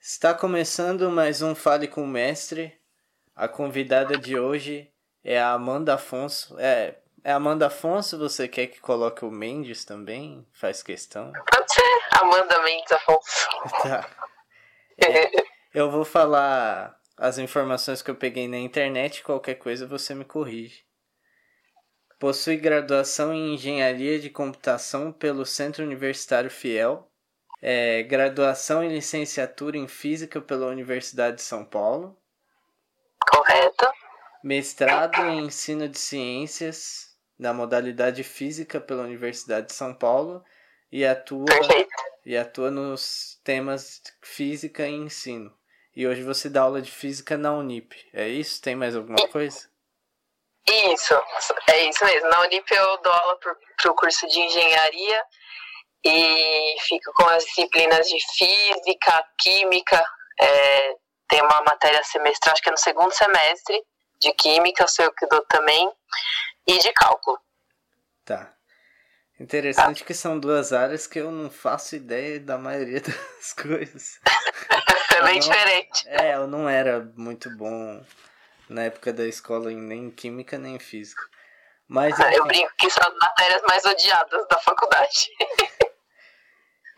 Está 0.00 0.34
começando 0.34 1.10
mais 1.10 1.42
um 1.42 1.52
Fale 1.52 1.88
com 1.88 2.04
o 2.04 2.06
Mestre. 2.06 2.78
A 3.34 3.48
convidada 3.48 4.16
de 4.16 4.38
hoje 4.38 4.88
é 5.24 5.40
a 5.40 5.50
Amanda 5.52 5.94
Afonso. 5.94 6.56
É, 6.60 6.98
é 7.24 7.32
Amanda 7.32 7.66
Afonso, 7.66 8.16
você 8.16 8.46
quer 8.46 8.68
que 8.68 8.80
coloque 8.80 9.24
o 9.24 9.30
Mendes 9.32 9.84
também? 9.84 10.46
Faz 10.52 10.80
questão? 10.80 11.32
Pode 11.32 11.74
ser, 11.74 12.20
Amanda 12.20 12.62
Mendes 12.62 12.92
Afonso. 12.92 13.48
Tá. 13.82 14.08
É, 14.96 15.44
eu 15.74 15.90
vou 15.90 16.04
falar 16.04 16.96
as 17.16 17.38
informações 17.38 18.00
que 18.00 18.10
eu 18.10 18.14
peguei 18.14 18.46
na 18.46 18.58
internet, 18.58 19.24
qualquer 19.24 19.56
coisa 19.56 19.88
você 19.88 20.14
me 20.14 20.24
corrige. 20.24 20.84
Possui 22.22 22.56
graduação 22.56 23.34
em 23.34 23.54
Engenharia 23.54 24.16
de 24.16 24.30
Computação 24.30 25.10
pelo 25.10 25.44
Centro 25.44 25.84
Universitário 25.84 26.48
Fiel, 26.48 27.10
é, 27.60 28.04
graduação 28.04 28.80
em 28.80 28.90
Licenciatura 28.90 29.76
em 29.76 29.88
Física 29.88 30.40
pela 30.40 30.68
Universidade 30.68 31.38
de 31.38 31.42
São 31.42 31.64
Paulo, 31.64 32.16
Correto. 33.28 33.90
mestrado 34.44 35.20
em 35.26 35.46
Ensino 35.46 35.88
de 35.88 35.98
Ciências 35.98 37.16
na 37.36 37.52
modalidade 37.52 38.22
Física 38.22 38.80
pela 38.80 39.02
Universidade 39.02 39.66
de 39.66 39.72
São 39.72 39.92
Paulo 39.92 40.44
e 40.92 41.04
atua, 41.04 41.46
Perfeito. 41.46 41.90
e 42.24 42.36
atua 42.36 42.70
nos 42.70 43.40
temas 43.42 44.00
Física 44.20 44.86
e 44.86 44.94
Ensino. 44.94 45.52
E 45.96 46.06
hoje 46.06 46.22
você 46.22 46.48
dá 46.48 46.62
aula 46.62 46.80
de 46.80 46.92
Física 46.92 47.36
na 47.36 47.52
Unip. 47.52 47.96
É 48.12 48.28
isso? 48.28 48.62
Tem 48.62 48.76
mais 48.76 48.94
alguma 48.94 49.26
coisa? 49.26 49.71
Isso, 50.68 51.14
é 51.68 51.88
isso 51.88 52.04
mesmo. 52.04 52.28
Na 52.30 52.40
Unip 52.42 52.70
eu 52.72 52.98
dou 52.98 53.12
aula 53.12 53.36
para 53.38 53.90
o 53.90 53.94
curso 53.94 54.26
de 54.28 54.38
engenharia 54.40 55.24
e 56.04 56.76
fico 56.80 57.12
com 57.14 57.26
as 57.28 57.44
disciplinas 57.44 58.08
de 58.08 58.18
física, 58.36 59.24
química. 59.38 60.04
é, 60.40 60.94
tem 61.28 61.40
uma 61.42 61.62
matéria 61.62 62.02
semestral, 62.04 62.52
acho 62.52 62.62
que 62.62 62.68
é 62.68 62.72
no 62.72 62.78
segundo 62.78 63.12
semestre, 63.12 63.82
de 64.20 64.32
química, 64.34 64.86
sou 64.86 65.04
eu 65.06 65.12
que 65.14 65.26
dou 65.26 65.40
também, 65.46 65.90
e 66.66 66.78
de 66.78 66.92
cálculo. 66.92 67.38
Tá. 68.24 68.52
Interessante 69.40 70.04
que 70.04 70.12
são 70.14 70.38
duas 70.38 70.72
áreas 70.72 71.06
que 71.06 71.18
eu 71.18 71.30
não 71.30 71.50
faço 71.50 71.96
ideia 71.96 72.38
da 72.38 72.58
maioria 72.58 73.00
das 73.36 73.52
coisas. 73.52 74.20
É 75.14 75.22
bem 75.24 75.34
não- 75.34 75.40
diferente. 75.40 76.08
É, 76.08 76.34
eu 76.34 76.46
não 76.46 76.66
era 76.68 77.00
muito 77.16 77.54
bom 77.56 78.02
na 78.72 78.84
época 78.84 79.12
da 79.12 79.26
escola 79.26 79.72
em 79.72 79.76
nem 79.76 80.10
química 80.10 80.58
nem 80.58 80.78
física. 80.78 81.22
Mas 81.86 82.18
Eu 82.18 82.28
enfim, 82.28 82.42
brinco 82.44 82.72
que 82.78 82.90
são 82.90 83.06
as 83.06 83.14
matérias 83.16 83.62
mais 83.68 83.84
odiadas 83.84 84.48
da 84.48 84.58
faculdade. 84.58 85.30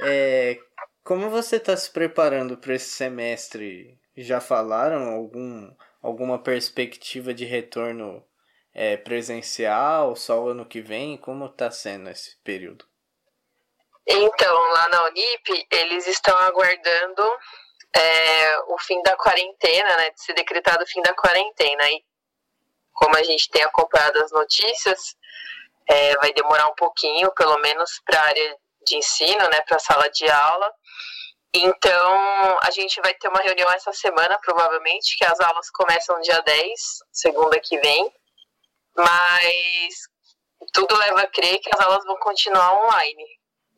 é, 0.01 0.59
como 1.03 1.29
você 1.31 1.57
está 1.57 1.77
se 1.77 1.91
preparando 1.91 2.57
para 2.57 2.75
esse 2.75 2.91
semestre? 2.91 3.99
Já 4.17 4.41
falaram 4.41 5.13
algum, 5.13 5.75
alguma 6.01 6.39
perspectiva 6.39 7.35
de 7.35 7.45
retorno 7.45 8.25
é, 8.73 8.97
presencial, 8.97 10.15
só 10.15 10.43
o 10.43 10.49
ano 10.49 10.65
que 10.65 10.81
vem? 10.81 11.17
Como 11.17 11.47
está 11.47 11.71
sendo 11.71 12.11
esse 12.11 12.37
período? 12.45 12.87
Então, 14.07 14.55
lá 14.73 14.89
na 14.91 15.05
Unip, 15.07 15.67
eles 15.71 16.07
estão 16.07 16.37
aguardando 16.37 17.23
é, 17.97 18.59
o 18.69 18.79
fim 18.79 19.01
da 19.03 19.17
quarentena, 19.17 19.97
né? 19.97 20.11
De 20.11 20.23
ser 20.23 20.35
decretado 20.35 20.83
o 20.83 20.87
fim 20.87 21.01
da 21.03 21.15
quarentena. 21.15 21.91
E 21.91 22.05
como 22.93 23.17
a 23.17 23.23
gente 23.23 23.51
tem 23.51 23.63
acompanhado 23.63 24.23
as 24.23 24.31
notícias, 24.33 25.17
é, 25.89 26.17
vai 26.17 26.33
demorar 26.33 26.69
um 26.69 26.75
pouquinho, 26.75 27.33
pelo 27.33 27.59
menos 27.59 28.01
para 28.05 28.21
a 28.21 28.25
área 28.25 28.57
de 28.87 28.97
ensino, 28.97 29.49
né? 29.49 29.61
Para 29.63 29.77
a 29.77 29.81
sala 29.81 30.09
de 30.11 30.29
aula. 30.29 30.73
Então, 31.57 32.59
a 32.63 32.71
gente 32.73 33.01
vai 33.01 33.15
ter 33.15 33.29
uma 33.29 33.41
reunião 33.41 33.71
essa 33.71 33.93
semana, 33.93 34.37
provavelmente, 34.41 35.17
que 35.17 35.25
as 35.25 35.39
aulas 35.39 35.71
começam 35.71 36.21
dia 36.21 36.41
10, 36.41 36.81
segunda 37.13 37.61
que 37.61 37.79
vem. 37.79 38.13
Mas 38.97 40.09
tudo 40.73 40.97
leva 40.97 41.23
a 41.23 41.27
crer 41.29 41.61
que 41.61 41.71
as 41.73 41.81
aulas 41.81 42.05
vão 42.05 42.17
continuar 42.19 42.73
online 42.85 43.25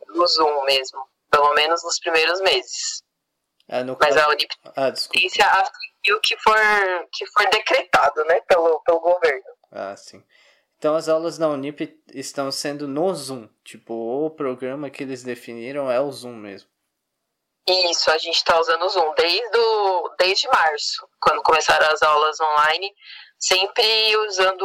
no 0.08 0.26
Zoom 0.26 0.64
mesmo, 0.64 1.06
pelo 1.30 1.52
menos 1.52 1.82
nos 1.84 1.98
primeiros 1.98 2.40
meses. 2.40 3.02
No 3.68 3.96
Mas 4.00 4.14
caso- 4.14 4.26
a 4.26 4.28
Unip 4.30 4.54
Ah, 4.76 4.92
tem 6.02 6.14
o 6.14 6.20
que 6.20 6.36
for, 6.38 6.56
que 7.12 7.26
for 7.26 7.48
decretado, 7.50 8.24
né, 8.26 8.40
pelo, 8.42 8.80
pelo 8.82 9.00
governo. 9.00 9.44
Ah, 9.72 9.96
sim. 9.96 10.22
Então 10.78 10.94
as 10.94 11.08
aulas 11.08 11.36
da 11.38 11.48
Unip 11.48 12.00
estão 12.14 12.52
sendo 12.52 12.86
no 12.86 13.12
Zoom. 13.14 13.48
Tipo, 13.64 13.94
o 14.26 14.30
programa 14.30 14.90
que 14.90 15.02
eles 15.02 15.22
definiram 15.24 15.90
é 15.90 15.98
o 16.00 16.12
Zoom 16.12 16.34
mesmo. 16.36 16.68
Isso, 17.68 18.08
a 18.12 18.18
gente 18.18 18.36
está 18.36 18.60
usando 18.60 18.82
o 18.84 18.88
Zoom 18.88 19.12
desde, 19.14 19.58
o, 19.58 20.14
desde 20.16 20.46
março, 20.48 21.08
quando 21.20 21.42
começaram 21.42 21.88
as 21.92 22.00
aulas 22.00 22.38
online, 22.40 22.94
sempre 23.36 24.16
usando 24.28 24.62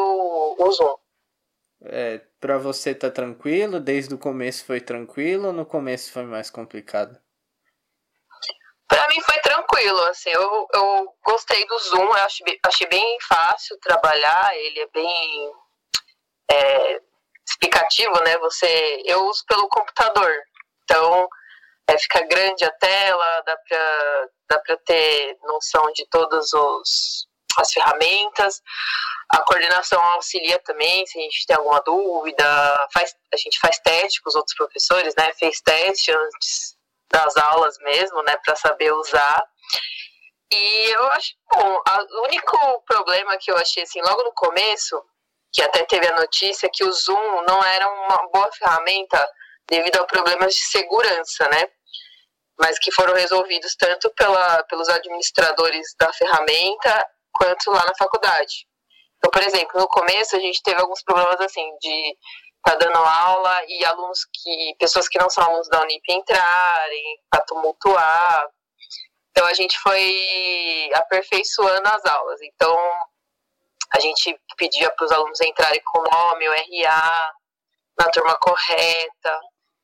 o 0.60 0.72
Zoom. 0.72 0.96
É, 1.86 2.20
pra 2.40 2.60
você 2.60 2.94
tá 2.94 3.10
tranquilo? 3.10 3.80
Desde 3.80 4.14
o 4.14 4.20
começo 4.20 4.64
foi 4.66 4.80
tranquilo 4.80 5.48
ou 5.48 5.54
no 5.54 5.66
começo 5.66 6.12
foi 6.12 6.24
mais 6.26 6.52
complicado? 6.52 7.20
Pra 8.92 9.08
mim 9.08 9.22
foi 9.22 9.40
tranquilo, 9.40 10.04
assim, 10.10 10.32
eu, 10.32 10.68
eu 10.74 11.16
gostei 11.24 11.66
do 11.66 11.80
Zoom, 11.80 12.04
eu 12.04 12.14
achei, 12.26 12.60
achei 12.66 12.86
bem 12.88 13.18
fácil 13.22 13.80
trabalhar, 13.80 14.54
ele 14.58 14.82
é 14.82 14.88
bem 14.88 15.52
é, 16.52 17.02
explicativo, 17.48 18.22
né? 18.22 18.38
Você, 18.40 19.02
eu 19.06 19.24
uso 19.28 19.46
pelo 19.48 19.70
computador, 19.70 20.30
então 20.84 21.26
é, 21.88 21.98
fica 21.98 22.28
grande 22.28 22.66
a 22.66 22.72
tela, 22.72 23.42
dá 23.46 23.56
pra, 23.66 24.28
dá 24.50 24.60
pra 24.60 24.78
ter 24.86 25.38
noção 25.44 25.90
de 25.94 26.06
todas 26.10 26.52
os, 26.52 27.30
as 27.60 27.72
ferramentas, 27.72 28.62
a 29.30 29.42
coordenação 29.44 30.04
auxilia 30.04 30.60
também, 30.60 31.08
se 31.08 31.18
a 31.18 31.22
gente 31.22 31.46
tem 31.48 31.56
alguma 31.56 31.80
dúvida, 31.80 32.90
faz, 32.94 33.16
a 33.34 33.38
gente 33.38 33.58
faz 33.58 33.80
teste 33.80 34.22
com 34.22 34.28
os 34.28 34.36
outros 34.36 34.54
professores, 34.58 35.16
né? 35.16 35.32
Fez 35.40 35.62
teste 35.62 36.12
antes 36.12 36.81
das 37.12 37.36
aulas 37.38 37.78
mesmo, 37.80 38.22
né, 38.24 38.36
para 38.44 38.56
saber 38.56 38.92
usar. 38.94 39.44
E 40.52 40.90
eu 40.90 41.06
acho 41.12 41.34
bom. 41.52 41.82
O 42.12 42.24
único 42.24 42.82
problema 42.86 43.38
que 43.38 43.52
eu 43.52 43.58
achei 43.58 43.84
assim 43.84 44.02
logo 44.02 44.24
no 44.24 44.34
começo, 44.34 45.02
que 45.52 45.62
até 45.62 45.84
teve 45.84 46.08
a 46.08 46.16
notícia 46.18 46.70
que 46.72 46.84
o 46.84 46.92
Zoom 46.92 47.44
não 47.48 47.64
era 47.64 47.88
uma 47.88 48.30
boa 48.30 48.52
ferramenta 48.54 49.26
devido 49.70 49.98
a 49.98 50.06
problemas 50.06 50.54
de 50.54 50.62
segurança, 50.62 51.48
né? 51.50 51.70
Mas 52.60 52.78
que 52.80 52.92
foram 52.92 53.14
resolvidos 53.14 53.76
tanto 53.76 54.10
pela, 54.14 54.64
pelos 54.64 54.90
administradores 54.90 55.96
da 55.98 56.12
ferramenta 56.14 57.08
quanto 57.34 57.72
lá 57.72 57.86
na 57.86 57.96
faculdade. 57.98 58.68
Então, 59.18 59.32
por 59.32 59.42
exemplo, 59.44 59.80
no 59.80 59.88
começo 59.88 60.36
a 60.36 60.40
gente 60.40 60.62
teve 60.64 60.82
alguns 60.82 61.02
problemas 61.04 61.40
assim 61.40 61.66
de 61.80 62.18
tá 62.64 62.76
dando 62.76 62.98
aula 62.98 63.64
e 63.68 63.84
alunos 63.86 64.26
que 64.26 64.76
pessoas 64.80 65.08
que 65.08 65.20
não 65.20 65.30
são 65.30 65.44
alunos 65.44 65.68
da 65.70 65.82
Unip 65.82 66.04
entrarem 66.12 67.20
para 67.30 67.42
tumultuar. 67.42 68.50
Então 69.32 69.46
a 69.48 69.54
gente 69.54 69.78
foi 69.80 70.90
aperfeiçoando 70.94 71.88
as 71.88 72.06
aulas. 72.06 72.42
Então 72.42 72.78
a 73.94 74.00
gente 74.00 74.40
pedia 74.58 74.92
para 74.92 75.06
os 75.06 75.12
alunos 75.12 75.42
entrarem 75.42 75.82
com 75.86 76.00
o 76.00 76.04
nome, 76.04 76.48
o 76.48 76.52
RA, 76.52 77.32
na 77.98 78.10
turma 78.10 78.38
correta. 78.40 79.40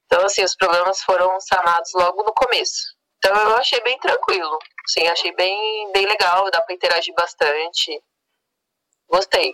Então 0.06 0.24
assim, 0.26 0.44
os 0.44 0.56
problemas 0.56 1.02
foram 1.02 1.40
sanados 1.40 1.92
logo 1.94 2.24
no 2.24 2.34
começo. 2.34 2.96
Então 3.18 3.36
eu 3.36 3.58
achei 3.58 3.82
bem 3.82 3.98
tranquilo. 4.00 4.58
Sim, 4.88 5.08
achei 5.08 5.34
bem, 5.34 5.92
bem 5.92 6.06
legal, 6.06 6.50
dá 6.52 6.62
para 6.62 6.76
interagir 6.76 7.14
bastante. 7.16 8.02
Gostei. 9.09 9.54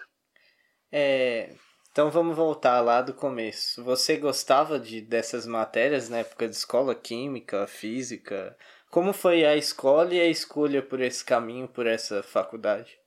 É, 0.91 1.55
então 1.93 2.09
vamos 2.09 2.35
voltar 2.35 2.81
lá 2.81 3.03
do 3.03 3.13
começo. 3.13 3.83
Você 3.83 4.17
gostava 4.17 4.79
de 4.79 4.99
dessas 4.99 5.45
matérias 5.45 6.09
na 6.09 6.17
época 6.17 6.47
de 6.47 6.55
escola, 6.55 6.95
química, 6.95 7.67
física? 7.67 8.57
Como 8.89 9.13
foi 9.13 9.45
a 9.45 9.55
escola 9.55 10.11
e 10.11 10.19
a 10.19 10.25
escolha 10.25 10.81
por 10.81 10.99
esse 10.99 11.23
caminho, 11.23 11.67
por 11.67 11.85
essa 11.85 12.23
faculdade? 12.23 12.99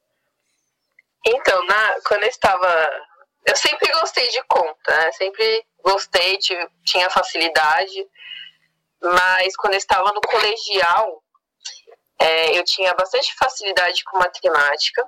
Então, 1.27 1.67
na, 1.67 2.01
quando 2.07 2.23
eu 2.23 2.29
estava. 2.29 2.91
Eu 3.45 3.57
sempre 3.57 3.91
gostei 3.91 4.29
de 4.29 4.41
conta, 4.45 4.97
né? 4.97 5.11
Sempre 5.11 5.67
gostei, 5.83 6.39
tive, 6.39 6.69
tinha 6.85 7.11
facilidade. 7.11 8.07
Mas 9.03 9.57
quando 9.57 9.73
eu 9.73 9.79
estava 9.79 10.13
no 10.13 10.21
colegial, 10.21 11.25
é, 12.21 12.57
eu 12.57 12.63
tinha 12.63 12.95
bastante 12.95 13.35
facilidade 13.35 14.05
com 14.05 14.17
matemática. 14.17 15.03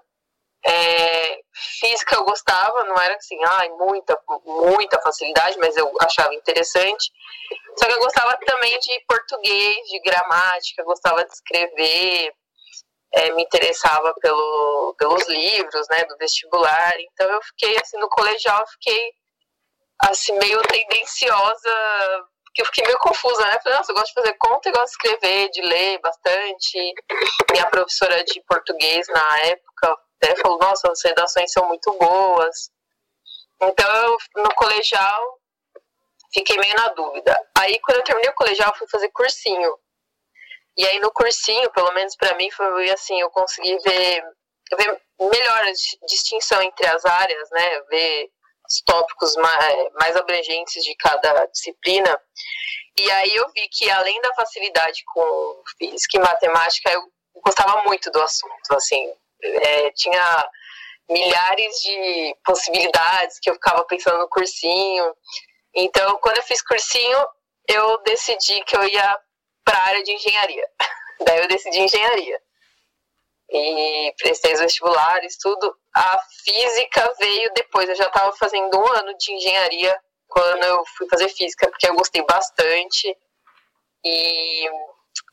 É, 0.70 1.40
física 1.80 2.16
eu 2.16 2.24
gostava, 2.24 2.84
não 2.84 2.96
era 3.00 3.14
assim, 3.16 3.38
ai, 3.44 3.68
muita, 3.70 4.18
muita 4.44 5.00
facilidade, 5.00 5.58
mas 5.58 5.76
eu 5.76 5.90
achava 6.00 6.34
interessante. 6.34 7.10
Só 7.78 7.86
que 7.86 7.92
eu 7.92 8.00
gostava 8.00 8.36
também 8.44 8.78
de 8.78 9.04
português, 9.08 9.76
de 9.88 10.00
gramática, 10.00 10.84
gostava 10.84 11.24
de 11.24 11.32
escrever. 11.32 12.32
é, 13.14 13.30
me 13.32 13.42
interessava 13.42 14.14
pelo, 14.20 14.94
pelos 14.98 15.26
livros, 15.28 15.86
né, 15.90 16.04
do 16.04 16.16
vestibular. 16.18 16.94
Então 17.00 17.30
eu 17.30 17.42
fiquei 17.42 17.76
assim 17.78 17.98
no 17.98 18.08
colegial, 18.08 18.64
fiquei 18.68 19.12
assim 20.02 20.36
meio 20.38 20.60
tendenciosa, 20.62 22.26
que 22.54 22.62
eu 22.62 22.66
fiquei 22.66 22.84
meio 22.86 22.98
confusa, 22.98 23.40
né? 23.46 23.58
Falei, 23.62 23.78
nossa, 23.78 23.92
eu 23.92 23.96
gosto 23.96 24.08
de 24.08 24.14
fazer 24.14 24.34
conta, 24.34 24.68
eu 24.68 24.72
gosto 24.72 24.86
de 24.86 24.90
escrever, 24.90 25.50
de 25.50 25.62
ler 25.62 25.98
bastante. 26.00 26.94
Minha 27.50 27.66
professora 27.70 28.22
de 28.24 28.42
português 28.46 29.06
na 29.08 29.38
época 29.40 29.96
nossa, 30.84 30.92
as 30.92 31.04
redações 31.04 31.52
são 31.52 31.66
muito 31.68 31.92
boas. 31.98 32.70
Então 33.60 33.94
eu 33.96 34.16
no 34.42 34.54
colegial 34.54 35.38
fiquei 36.32 36.56
meio 36.58 36.74
na 36.76 36.88
dúvida. 36.88 37.48
Aí 37.56 37.78
quando 37.80 37.98
eu 37.98 38.04
terminei 38.04 38.30
o 38.30 38.34
colegial, 38.34 38.74
fui 38.76 38.88
fazer 38.88 39.08
cursinho. 39.10 39.78
E 40.76 40.86
aí 40.86 41.00
no 41.00 41.10
cursinho, 41.10 41.70
pelo 41.72 41.92
menos 41.92 42.14
para 42.16 42.36
mim, 42.36 42.50
foi 42.52 42.90
assim, 42.90 43.20
eu 43.20 43.30
consegui 43.30 43.76
ver, 43.78 44.22
ver 44.76 45.02
melhor 45.20 45.64
a 45.64 45.72
distinção 46.06 46.62
entre 46.62 46.86
as 46.86 47.04
áreas, 47.04 47.50
né? 47.50 47.80
Ver 47.90 48.30
os 48.68 48.82
tópicos 48.82 49.34
mais, 49.36 49.92
mais 49.94 50.16
abrangentes 50.16 50.84
de 50.84 50.94
cada 50.96 51.46
disciplina. 51.46 52.20
E 53.00 53.10
aí 53.12 53.34
eu 53.34 53.48
vi 53.52 53.68
que 53.70 53.90
além 53.90 54.20
da 54.20 54.34
facilidade 54.34 55.02
com 55.06 55.62
física 55.78 56.18
e 56.18 56.20
matemática, 56.20 56.90
eu 56.92 57.02
gostava 57.44 57.82
muito 57.84 58.10
do 58.10 58.20
assunto, 58.20 58.72
assim, 58.72 59.12
é, 59.42 59.90
tinha 59.92 60.50
milhares 61.08 61.80
de 61.80 62.36
possibilidades 62.44 63.38
que 63.40 63.50
eu 63.50 63.54
ficava 63.54 63.84
pensando 63.84 64.18
no 64.18 64.28
cursinho. 64.28 65.14
Então, 65.74 66.18
quando 66.20 66.36
eu 66.38 66.42
fiz 66.42 66.62
cursinho, 66.62 67.18
eu 67.68 67.98
decidi 68.02 68.62
que 68.64 68.76
eu 68.76 68.84
ia 68.84 69.20
para 69.64 69.78
a 69.78 69.86
área 69.86 70.02
de 70.02 70.12
engenharia. 70.12 70.68
Daí 71.24 71.38
eu 71.38 71.48
decidi 71.48 71.80
engenharia. 71.80 72.40
E 73.50 74.14
prestei 74.18 74.52
os 74.52 74.60
vestibulares, 74.60 75.38
tudo. 75.38 75.74
A 75.94 76.20
física 76.44 77.14
veio 77.18 77.52
depois. 77.54 77.88
Eu 77.88 77.96
já 77.96 78.06
estava 78.06 78.34
fazendo 78.36 78.78
um 78.78 78.86
ano 78.92 79.16
de 79.16 79.32
engenharia 79.32 79.98
quando 80.28 80.64
eu 80.64 80.84
fui 80.96 81.08
fazer 81.08 81.28
física, 81.30 81.68
porque 81.68 81.88
eu 81.88 81.94
gostei 81.94 82.22
bastante. 82.24 83.16
E 84.04 84.70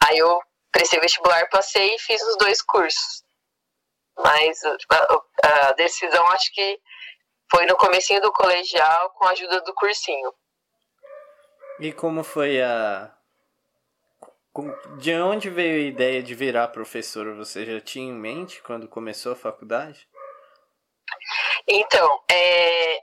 aí 0.04 0.18
eu 0.18 0.40
prestei 0.72 1.00
vestibular, 1.00 1.50
passei 1.50 1.94
e 1.96 2.00
fiz 2.00 2.22
os 2.22 2.38
dois 2.38 2.62
cursos. 2.62 3.25
Mas 4.18 4.60
a, 4.64 5.68
a 5.68 5.72
decisão 5.74 6.26
acho 6.28 6.54
que 6.54 6.80
foi 7.52 7.66
no 7.66 7.76
comecinho 7.76 8.22
do 8.22 8.32
colegial 8.32 9.10
com 9.12 9.26
a 9.26 9.32
ajuda 9.32 9.62
do 9.62 9.74
cursinho. 9.74 10.34
E 11.80 11.92
como 11.92 12.24
foi 12.24 12.62
a, 12.62 13.14
de 14.98 15.14
onde 15.16 15.50
veio 15.50 15.76
a 15.76 15.88
ideia 15.90 16.24
de 16.24 16.34
virar 16.34 16.70
professora? 16.70 17.34
Você 17.36 17.66
já 17.66 17.82
tinha 17.82 18.10
em 18.10 18.14
mente 18.14 18.62
quando 18.64 18.88
começou 18.88 19.34
a 19.34 19.36
faculdade? 19.36 20.08
Então, 21.68 22.24
é, 22.32 23.02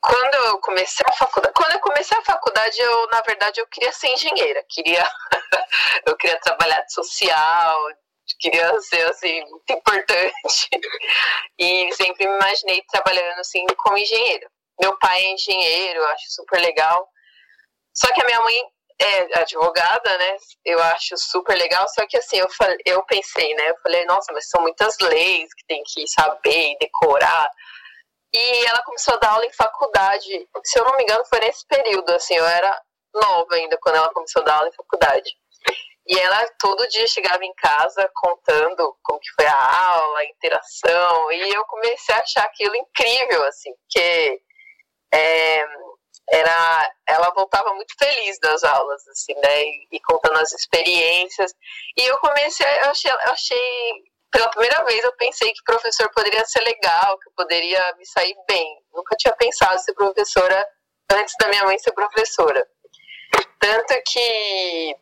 quando 0.00 0.34
eu 0.34 0.60
comecei 0.60 1.04
a 1.08 1.12
faculdade, 1.12 1.54
quando 1.54 1.72
eu 1.72 1.80
comecei 1.80 2.18
a 2.18 2.24
faculdade, 2.24 2.78
eu 2.78 3.08
na 3.08 3.22
verdade 3.22 3.60
eu 3.60 3.66
queria 3.66 3.92
ser 3.92 4.08
engenheira, 4.08 4.62
queria 4.68 5.08
eu 6.06 6.16
queria 6.16 6.38
trabalhar 6.40 6.82
de 6.82 6.92
social, 6.92 7.76
queria 8.38 8.80
ser 8.80 9.06
assim 9.10 9.40
muito 9.50 9.70
importante 9.70 10.68
e 11.58 11.92
sempre 11.92 12.26
me 12.26 12.34
imaginei 12.34 12.82
trabalhando 12.90 13.38
assim 13.40 13.64
como 13.78 13.98
engenheira. 13.98 14.50
Meu 14.80 14.96
pai 14.98 15.24
é 15.24 15.32
engenheiro, 15.32 16.00
eu 16.00 16.06
acho 16.08 16.24
super 16.28 16.60
legal. 16.60 17.08
Só 17.94 18.12
que 18.12 18.22
a 18.22 18.24
minha 18.24 18.40
mãe 18.40 18.62
é 19.00 19.40
advogada, 19.40 20.18
né? 20.18 20.36
Eu 20.64 20.80
acho 20.82 21.16
super 21.16 21.56
legal, 21.56 21.86
só 21.88 22.06
que 22.06 22.16
assim, 22.16 22.38
eu, 22.38 22.48
falei, 22.50 22.78
eu 22.84 23.02
pensei, 23.04 23.54
né? 23.54 23.70
Eu 23.70 23.76
falei, 23.82 24.04
nossa, 24.06 24.32
mas 24.32 24.48
são 24.48 24.60
muitas 24.60 24.96
leis 25.00 25.52
que 25.54 25.66
tem 25.66 25.82
que 25.84 26.06
saber 26.08 26.72
e 26.72 26.78
decorar. 26.78 27.50
E 28.32 28.66
ela 28.66 28.82
começou 28.82 29.14
a 29.14 29.18
dar 29.18 29.30
aula 29.30 29.46
em 29.46 29.52
faculdade. 29.52 30.48
Se 30.64 30.78
eu 30.78 30.84
não 30.84 30.96
me 30.96 31.02
engano, 31.02 31.24
foi 31.26 31.40
nesse 31.40 31.66
período, 31.66 32.10
assim, 32.10 32.34
eu 32.34 32.44
era 32.44 32.80
nova 33.14 33.54
ainda 33.54 33.78
quando 33.80 33.96
ela 33.96 34.12
começou 34.12 34.42
a 34.42 34.44
dar 34.44 34.54
aula 34.56 34.68
em 34.68 34.76
faculdade. 34.76 35.30
E 36.08 36.18
ela 36.18 36.48
todo 36.58 36.88
dia 36.88 37.06
chegava 37.06 37.44
em 37.44 37.52
casa 37.54 38.10
contando 38.14 38.96
como 39.02 39.20
que 39.20 39.30
foi 39.36 39.46
a 39.46 39.88
aula, 39.90 40.20
a 40.20 40.24
interação, 40.24 41.32
e 41.32 41.54
eu 41.54 41.64
comecei 41.66 42.14
a 42.14 42.20
achar 42.20 42.44
aquilo 42.44 42.74
incrível, 42.76 43.44
assim, 43.44 43.70
porque 43.74 44.40
é, 45.12 45.66
era 46.30 46.94
ela 47.06 47.30
voltava 47.34 47.74
muito 47.74 47.94
feliz 47.98 48.38
das 48.40 48.62
aulas 48.62 49.06
assim 49.08 49.34
né 49.34 49.62
e, 49.62 49.88
e 49.92 50.00
contando 50.00 50.38
as 50.38 50.52
experiências. 50.52 51.52
E 51.96 52.02
eu 52.02 52.18
comecei 52.18 52.66
eu 52.66 52.90
achei, 52.90 53.10
eu 53.10 53.32
achei 53.32 53.92
pela 54.30 54.48
primeira 54.50 54.84
vez 54.84 55.02
eu 55.04 55.12
pensei 55.16 55.52
que 55.52 55.62
professor 55.64 56.10
poderia 56.10 56.44
ser 56.44 56.60
legal 56.60 57.18
que 57.18 57.30
poderia 57.36 57.94
me 57.96 58.06
sair 58.06 58.36
bem. 58.46 58.76
Nunca 58.92 59.16
tinha 59.16 59.34
pensado 59.36 59.78
ser 59.80 59.94
professora 59.94 60.66
antes 61.10 61.34
da 61.40 61.48
minha 61.48 61.64
mãe 61.64 61.78
ser 61.78 61.92
professora. 61.92 62.66
Tanto 63.60 63.94
que 64.06 64.96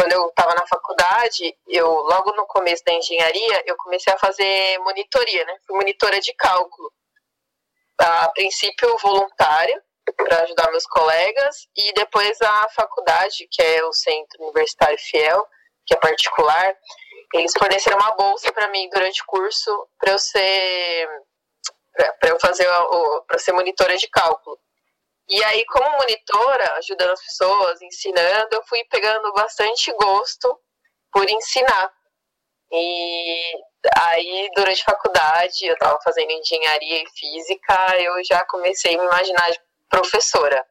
quando 0.00 0.12
eu 0.12 0.28
estava 0.28 0.54
na 0.54 0.66
faculdade 0.66 1.54
eu 1.68 1.86
logo 1.86 2.32
no 2.32 2.46
começo 2.46 2.82
da 2.84 2.92
engenharia 2.94 3.62
eu 3.66 3.76
comecei 3.76 4.10
a 4.12 4.18
fazer 4.18 4.78
monitoria 4.78 5.44
né 5.44 5.58
fui 5.66 5.76
monitora 5.76 6.18
de 6.20 6.32
cálculo 6.34 6.90
a 7.98 8.30
princípio 8.30 8.96
voluntária 8.98 9.82
para 10.16 10.42
ajudar 10.42 10.70
meus 10.70 10.86
colegas 10.86 11.68
e 11.76 11.92
depois 11.92 12.40
a 12.40 12.68
faculdade, 12.70 13.46
que 13.50 13.62
é 13.62 13.84
o 13.84 13.92
Centro 13.92 14.42
Universitário 14.42 14.98
Fiel, 14.98 15.46
que 15.86 15.94
é 15.94 15.98
particular, 15.98 16.74
eles 17.34 17.52
forneceram 17.56 17.98
uma 17.98 18.12
bolsa 18.12 18.50
para 18.52 18.68
mim 18.68 18.88
durante 18.90 19.22
o 19.22 19.26
curso 19.26 19.88
para 19.98 20.12
eu 20.12 20.18
ser 20.18 21.08
para 22.18 22.30
eu 22.30 22.40
fazer 22.40 22.66
para 23.26 23.38
ser 23.38 23.52
monitora 23.52 23.96
de 23.96 24.08
cálculo. 24.08 24.58
E 25.30 25.44
aí, 25.44 25.64
como 25.66 25.88
monitora, 25.92 26.74
ajudando 26.78 27.10
as 27.10 27.24
pessoas, 27.24 27.80
ensinando, 27.80 28.48
eu 28.52 28.64
fui 28.64 28.82
pegando 28.90 29.32
bastante 29.32 29.92
gosto 29.92 30.60
por 31.12 31.28
ensinar. 31.30 31.92
E 32.72 33.54
aí, 33.96 34.50
durante 34.56 34.82
a 34.82 34.92
faculdade, 34.92 35.66
eu 35.66 35.74
estava 35.74 36.00
fazendo 36.02 36.32
engenharia 36.32 37.02
e 37.02 37.10
física, 37.10 38.00
eu 38.00 38.24
já 38.24 38.44
comecei 38.46 38.96
a 38.96 38.98
me 38.98 39.06
imaginar 39.06 39.50
professora. 39.88 40.66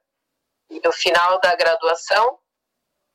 E 0.70 0.82
no 0.84 0.92
final 0.92 1.40
da 1.40 1.56
graduação, 1.56 2.38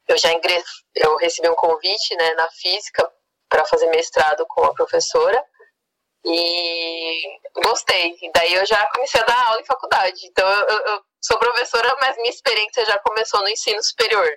eu 0.08 0.17
já 0.17 0.32
ingress... 0.32 0.64
eu 0.94 1.17
recebi 1.17 1.49
um 1.50 1.55
convite 1.55 2.17
né, 2.17 2.35
na 2.35 2.49
física 2.52 3.11
para 3.50 3.67
fazer 3.67 3.87
mestrado 3.90 4.47
com 4.47 4.64
a 4.64 4.75
professora 4.75 5.44
e 6.25 7.38
gostei. 7.62 8.17
Daí 8.35 8.55
eu 8.55 8.65
já 8.67 8.87
comecei 8.93 9.21
a 9.21 9.25
dar 9.25 9.47
aula 9.47 9.61
em 9.61 9.67
faculdade. 9.67 10.26
Então 10.26 10.49
eu, 10.49 10.79
eu 10.87 11.03
sou 11.21 11.38
professora, 11.38 11.97
mas 12.00 12.16
minha 12.16 12.31
experiência 12.31 12.85
já 12.87 12.99
começou 12.99 13.40
no 13.40 13.49
ensino 13.49 13.83
superior, 13.83 14.28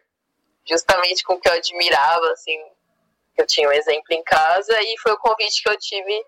justamente 0.67 1.23
com 1.23 1.33
o 1.33 1.39
que 1.39 1.47
eu 1.47 1.53
admirava, 1.53 2.31
assim, 2.31 2.57
eu 3.37 3.45
tinha 3.45 3.69
um 3.69 3.71
exemplo 3.71 4.11
em 4.11 4.23
casa 4.23 4.81
e 4.81 4.97
foi 4.99 5.11
o 5.13 5.17
convite 5.17 5.61
que 5.61 5.69
eu 5.69 5.77
tive 5.77 6.25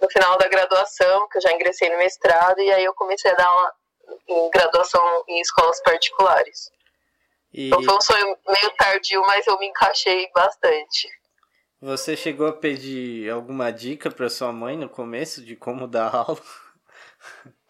no 0.00 0.10
final 0.10 0.36
da 0.36 0.48
graduação, 0.48 1.28
que 1.28 1.38
eu 1.38 1.42
já 1.42 1.52
ingressei 1.52 1.88
no 1.90 1.98
mestrado 1.98 2.60
e 2.60 2.72
aí 2.72 2.84
eu 2.84 2.94
comecei 2.94 3.30
a 3.30 3.34
dar 3.34 3.46
aula 3.46 3.72
em 4.28 4.50
graduação 4.50 5.24
em 5.28 5.40
escolas 5.40 5.80
particulares. 5.82 6.70
E... 7.52 7.66
Então 7.66 7.82
foi 7.82 7.96
um 7.96 8.00
sonho 8.00 8.38
meio 8.48 8.70
tardio, 8.76 9.20
mas 9.22 9.46
eu 9.46 9.58
me 9.58 9.66
encaixei 9.66 10.30
bastante. 10.32 11.08
Você 11.80 12.16
chegou 12.16 12.48
a 12.48 12.52
pedir 12.52 13.30
alguma 13.30 13.70
dica 13.70 14.10
para 14.10 14.28
sua 14.28 14.52
mãe 14.52 14.76
no 14.76 14.88
começo 14.88 15.44
de 15.44 15.54
como 15.54 15.86
dar 15.86 16.10
aula? 16.14 16.42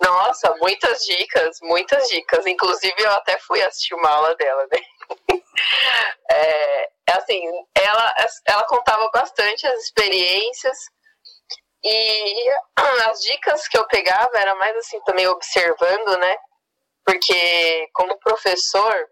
Nossa, 0.01 0.55
muitas 0.61 1.05
dicas, 1.05 1.59
muitas 1.63 2.09
dicas. 2.09 2.47
Inclusive 2.47 2.95
eu 2.99 3.11
até 3.13 3.39
fui 3.41 3.61
assistir 3.63 3.95
uma 3.95 4.09
aula 4.09 4.35
dela, 4.37 4.67
né? 4.73 4.79
É, 6.31 6.85
é, 6.85 7.13
assim, 7.15 7.43
ela, 7.75 8.15
ela 8.47 8.65
contava 8.67 9.11
bastante 9.11 9.67
as 9.67 9.83
experiências 9.83 10.79
e 11.83 12.51
as 13.11 13.21
dicas 13.21 13.67
que 13.67 13.77
eu 13.77 13.85
pegava 13.89 14.39
era 14.39 14.55
mais 14.55 14.77
assim 14.77 15.01
também 15.01 15.27
observando, 15.27 16.17
né? 16.19 16.37
Porque 17.05 17.89
como 17.93 18.21
professor 18.21 19.09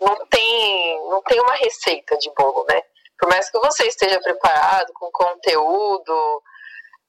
não 0.00 0.26
tem 0.26 1.08
não 1.08 1.22
tem 1.22 1.40
uma 1.40 1.54
receita 1.54 2.16
de 2.18 2.32
bolo, 2.34 2.66
né? 2.68 2.82
Por 3.18 3.28
mais 3.28 3.50
que 3.50 3.58
você 3.58 3.86
esteja 3.86 4.20
preparado 4.20 4.92
com 4.94 5.10
conteúdo, 5.10 6.42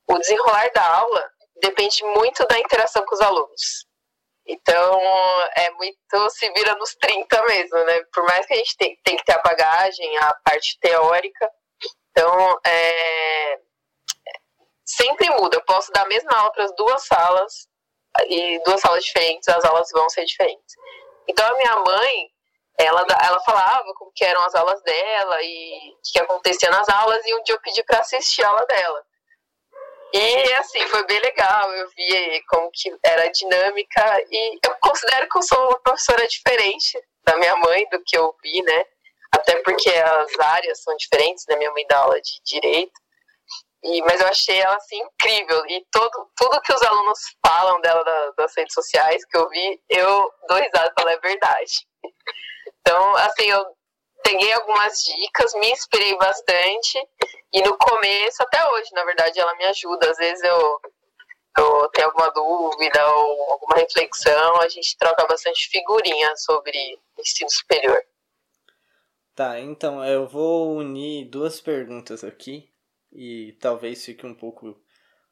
o 0.07 0.17
desenrolar 0.19 0.71
da 0.73 0.85
aula 0.97 1.31
depende 1.61 2.03
muito 2.03 2.45
da 2.47 2.59
interação 2.59 3.03
com 3.05 3.15
os 3.15 3.21
alunos. 3.21 3.87
Então, 4.45 5.01
é 5.57 5.69
muito 5.71 6.29
se 6.29 6.49
vira 6.53 6.73
nos 6.75 6.95
30 6.95 7.45
mesmo, 7.47 7.77
né? 7.83 8.01
Por 8.13 8.23
mais 8.23 8.45
que 8.45 8.53
a 8.53 8.57
gente 8.57 8.77
tem, 8.77 8.97
tem 9.03 9.17
que 9.17 9.25
ter 9.25 9.33
a 9.33 9.41
bagagem, 9.41 10.17
a 10.19 10.33
parte 10.45 10.79
teórica. 10.79 11.51
Então, 12.11 12.59
é, 12.65 13.59
sempre 14.85 15.29
muda. 15.31 15.57
Eu 15.57 15.65
posso 15.65 15.91
dar 15.91 16.03
a 16.03 16.07
mesma 16.07 16.31
aula 16.31 16.51
para 16.53 16.63
as 16.63 16.75
duas 16.75 17.05
salas 17.05 17.67
e 18.27 18.59
duas 18.63 18.79
salas 18.79 19.03
diferentes, 19.03 19.47
as 19.47 19.63
aulas 19.65 19.89
vão 19.91 20.09
ser 20.09 20.25
diferentes. 20.25 20.75
Então 21.27 21.45
a 21.45 21.57
minha 21.57 21.75
mãe, 21.75 22.29
ela, 22.77 23.05
ela 23.25 23.39
falava 23.41 23.93
como 23.95 24.11
que 24.13 24.23
eram 24.23 24.41
as 24.43 24.53
aulas 24.53 24.81
dela 24.83 25.41
e 25.41 25.91
o 25.91 26.11
que 26.11 26.19
acontecia 26.19 26.69
nas 26.69 26.87
aulas, 26.89 27.25
e 27.25 27.33
um 27.35 27.43
dia 27.43 27.55
eu 27.55 27.61
pedi 27.61 27.83
para 27.83 27.99
assistir 27.99 28.43
a 28.43 28.49
aula 28.49 28.65
dela. 28.65 29.03
E 30.13 30.53
assim, 30.53 30.87
foi 30.87 31.05
bem 31.05 31.19
legal, 31.19 31.73
eu 31.73 31.89
vi 31.89 32.41
como 32.49 32.69
que 32.71 32.95
era 33.03 33.23
a 33.23 33.31
dinâmica, 33.31 34.23
e 34.31 34.59
eu 34.63 34.75
considero 34.79 35.27
que 35.27 35.37
eu 35.37 35.41
sou 35.41 35.67
uma 35.67 35.79
professora 35.79 36.25
diferente 36.27 36.97
da 37.25 37.35
minha 37.35 37.55
mãe, 37.57 37.85
do 37.91 38.01
que 38.05 38.17
eu 38.17 38.33
vi, 38.41 38.61
né? 38.63 38.85
Até 39.33 39.55
porque 39.63 39.89
as 39.89 40.39
áreas 40.39 40.81
são 40.81 40.95
diferentes, 40.95 41.45
né? 41.49 41.57
Minha 41.57 41.71
mãe 41.71 41.85
dá 41.87 41.97
aula 41.97 42.21
de 42.21 42.41
direito. 42.45 42.93
E, 43.83 44.01
mas 44.03 44.19
eu 44.21 44.27
achei 44.27 44.59
ela 44.59 44.75
assim 44.75 44.97
incrível. 44.97 45.65
E 45.67 45.85
todo, 45.91 46.29
tudo 46.35 46.61
que 46.61 46.73
os 46.73 46.81
alunos 46.81 47.19
falam 47.45 47.79
dela 47.81 48.03
da, 48.03 48.31
das 48.37 48.55
redes 48.55 48.73
sociais 48.73 49.23
que 49.25 49.37
eu 49.37 49.47
vi, 49.49 49.81
eu 49.89 50.31
dou 50.47 50.57
risada 50.57 50.93
ela 50.97 51.11
é 51.11 51.19
verdade. 51.19 51.85
Então, 52.87 53.17
assim, 53.17 53.43
eu 53.43 53.65
peguei 54.23 54.53
algumas 54.53 55.03
dicas, 55.03 55.53
me 55.55 55.69
inspirei 55.69 56.17
bastante. 56.17 56.97
E 57.51 57.61
no 57.61 57.77
começo, 57.77 58.41
até 58.41 58.65
hoje, 58.71 58.89
na 58.93 59.03
verdade, 59.03 59.37
ela 59.37 59.53
me 59.55 59.65
ajuda. 59.65 60.09
Às 60.09 60.15
vezes 60.15 60.41
eu, 60.41 60.81
eu 61.57 61.89
tenho 61.89 62.07
alguma 62.07 62.31
dúvida 62.31 63.13
ou 63.13 63.51
alguma 63.51 63.75
reflexão, 63.75 64.61
a 64.61 64.69
gente 64.69 64.97
troca 64.97 65.27
bastante 65.27 65.67
figurinha 65.69 66.33
sobre 66.37 66.97
ensino 67.19 67.51
superior. 67.51 68.01
Tá, 69.35 69.59
então 69.59 70.03
eu 70.05 70.25
vou 70.25 70.77
unir 70.77 71.29
duas 71.29 71.59
perguntas 71.59 72.23
aqui 72.23 72.71
e 73.11 73.51
talvez 73.59 74.03
fique 74.03 74.25
um 74.25 74.33
pouco 74.33 74.81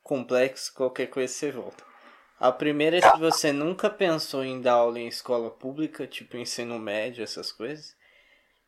complexo, 0.04 0.74
qualquer 0.74 1.08
coisa 1.08 1.34
você 1.34 1.52
volta. 1.52 1.95
A 2.40 2.52
primeira 2.52 2.98
é 2.98 3.02
se 3.02 3.18
você 3.18 3.54
nunca 3.54 3.90
pensou 3.90 4.44
em 4.44 4.62
dar 4.62 4.74
aula 4.74 5.00
em 5.00 5.08
escola 5.08 5.50
pública, 5.50 6.06
tipo 6.06 6.36
ensino 6.38 6.78
médio, 6.78 7.24
essas 7.24 7.52
coisas. 7.52 7.96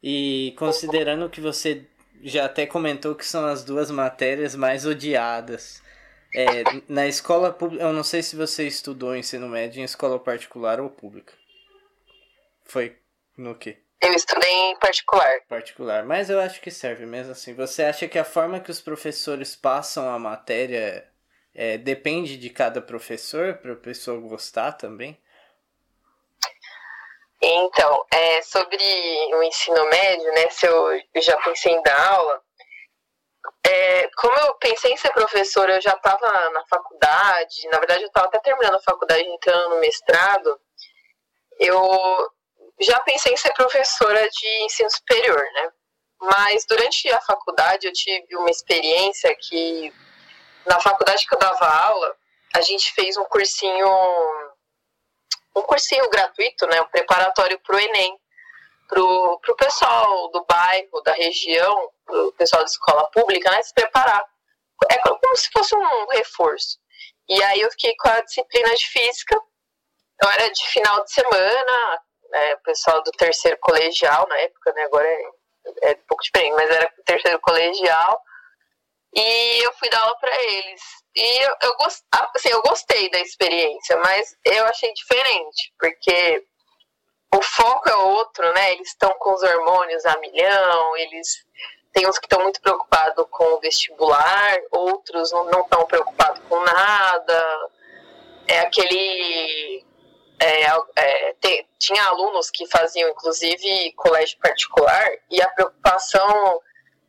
E 0.02 0.56
considerando 0.58 1.30
que 1.30 1.42
você 1.42 1.86
já 2.24 2.46
até 2.46 2.66
comentou 2.66 3.16
que 3.16 3.26
são 3.26 3.46
as 3.46 3.64
duas 3.64 3.92
matérias 3.92 4.56
mais 4.56 4.86
odiadas. 4.86 5.82
É, 6.34 6.64
na 6.88 7.08
escola 7.08 7.52
pública, 7.52 7.84
eu 7.84 7.94
não 7.94 8.04
sei 8.04 8.22
se 8.22 8.36
você 8.36 8.68
estudou 8.68 9.16
ensino 9.16 9.48
médio 9.48 9.82
em 9.82 9.84
escola 9.84 10.20
particular 10.20 10.80
ou 10.80 10.90
pública. 10.90 11.34
Foi 12.66 12.98
no 13.38 13.56
quê? 13.56 13.78
Eu 14.02 14.14
estudei 14.14 14.50
em 14.50 14.78
particular. 14.78 15.42
Particular, 15.48 16.06
mas 16.06 16.30
eu 16.30 16.40
acho 16.40 16.62
que 16.62 16.70
serve 16.70 17.06
mesmo 17.06 17.32
assim. 17.32 17.54
Você 17.56 17.84
acha 17.84 18.08
que 18.08 18.20
a 18.20 18.24
forma 18.24 18.60
que 18.60 18.70
os 18.70 18.82
professores 18.82 19.56
passam 19.56 20.08
a 20.10 20.20
matéria 20.20 21.07
é, 21.58 21.76
depende 21.76 22.38
de 22.38 22.52
cada 22.52 22.80
professor 22.80 23.56
para 23.56 23.74
a 23.74 23.76
pessoa 23.76 24.22
gostar 24.22 24.74
também? 24.74 25.20
Então, 27.42 28.06
é, 28.12 28.42
sobre 28.44 28.78
o 29.34 29.44
ensino 29.44 29.90
médio, 29.90 30.32
né, 30.34 30.50
se 30.52 30.68
eu, 30.68 31.02
já 31.16 31.36
pensei 31.38 31.74
em 31.74 31.82
dar 31.82 32.14
aula, 32.14 32.42
é, 33.66 34.08
como 34.18 34.38
eu 34.38 34.54
pensei 34.56 34.94
em 34.94 34.98
ser 34.98 35.12
professora, 35.12 35.76
eu 35.76 35.82
já 35.82 35.94
estava 35.94 36.50
na 36.52 36.64
faculdade, 36.68 37.68
na 37.70 37.80
verdade 37.80 38.04
eu 38.04 38.08
estava 38.08 38.28
até 38.28 38.40
terminando 38.40 38.76
a 38.76 38.82
faculdade, 38.82 39.24
entrando 39.24 39.70
no 39.70 39.80
mestrado, 39.80 40.60
eu 41.60 42.32
já 42.80 43.00
pensei 43.00 43.34
em 43.34 43.38
ser 43.38 43.54
professora 43.54 44.30
de 44.30 44.66
ensino 44.66 44.90
superior, 44.92 45.44
né? 45.54 45.72
Mas 46.22 46.66
durante 46.68 47.10
a 47.10 47.22
faculdade 47.22 47.88
eu 47.88 47.94
tive 47.94 48.36
uma 48.36 48.50
experiência 48.50 49.36
que, 49.40 49.94
na 50.68 50.80
faculdade 50.80 51.26
que 51.26 51.34
eu 51.34 51.40
dava 51.40 51.66
aula, 51.66 52.16
a 52.56 52.62
gente 52.62 52.94
fez 52.94 53.18
um 53.18 53.26
cursinho, 53.26 53.88
um 55.56 55.62
cursinho 55.64 56.10
gratuito, 56.10 56.66
né? 56.68 56.82
Um 56.82 56.88
preparatório 56.88 57.60
para 57.60 57.76
o 57.76 57.80
Enem, 57.80 58.18
para 58.88 59.02
o 59.02 59.56
pessoal 59.58 60.30
do 60.32 60.46
bairro, 60.46 61.02
da 61.04 61.14
região, 61.14 61.90
o 62.08 62.32
pessoal 62.34 62.62
da 62.62 62.68
escola 62.68 63.10
pública, 63.12 63.52
né? 63.52 63.62
Se 63.62 63.74
preparar. 63.74 64.24
É 64.90 64.98
como 65.00 65.36
se 65.36 65.50
fosse 65.52 65.76
um 65.76 66.08
reforço. 66.10 66.78
E 67.30 67.44
aí 67.44 67.62
eu 67.62 67.72
fiquei 67.72 67.96
com 67.98 68.10
a 68.10 68.22
disciplina 68.22 68.74
de 68.76 68.88
física. 68.88 69.40
Então 70.16 70.32
era 70.32 70.50
de 70.50 70.68
final 70.70 71.04
de 71.04 71.12
semana, 71.12 72.02
né, 72.32 72.56
o 72.56 72.60
pessoal 72.60 73.04
do 73.04 73.12
terceiro 73.12 73.58
colegial 73.62 74.28
na 74.28 74.38
época, 74.40 74.74
né, 74.74 74.84
agora 74.84 75.08
é, 75.08 75.22
é 75.84 75.92
um 75.92 76.08
pouco 76.08 76.24
diferente, 76.24 76.56
mas 76.56 76.70
era 76.70 76.92
terceiro 77.06 77.40
colegial, 77.40 78.22
e 79.18 79.66
eu 79.66 79.74
fui 79.74 79.90
dar 79.90 80.00
aula 80.02 80.16
para 80.20 80.44
eles. 80.44 80.82
E 81.16 81.44
eu, 81.44 81.56
eu, 81.64 81.78
gost, 81.78 82.04
assim, 82.36 82.50
eu 82.50 82.62
gostei 82.62 83.10
da 83.10 83.20
experiência, 83.20 83.98
mas 83.98 84.38
eu 84.46 84.66
achei 84.66 84.94
diferente, 84.94 85.74
porque 85.80 86.46
o 87.34 87.42
foco 87.42 87.90
é 87.90 87.96
outro, 87.96 88.54
né? 88.54 88.74
Eles 88.74 88.90
estão 88.90 89.12
com 89.18 89.34
os 89.34 89.42
hormônios 89.42 90.06
a 90.06 90.18
milhão, 90.20 90.96
eles 90.98 91.46
tem 91.92 92.08
uns 92.08 92.20
que 92.20 92.28
estão 92.28 92.44
muito 92.44 92.62
preocupados 92.62 93.26
com 93.32 93.44
o 93.56 93.60
vestibular, 93.60 94.60
outros 94.72 95.32
não 95.32 95.62
estão 95.62 95.84
preocupados 95.88 96.40
com 96.48 96.60
nada. 96.60 97.70
É 98.48 98.60
aquele 98.60 99.84
é, 100.40 100.68
é, 100.96 101.36
tinha 101.80 102.04
alunos 102.04 102.52
que 102.52 102.68
faziam, 102.68 103.10
inclusive, 103.10 103.94
colégio 103.94 104.38
particular, 104.38 105.10
e 105.32 105.42
a 105.42 105.50
preocupação 105.50 106.62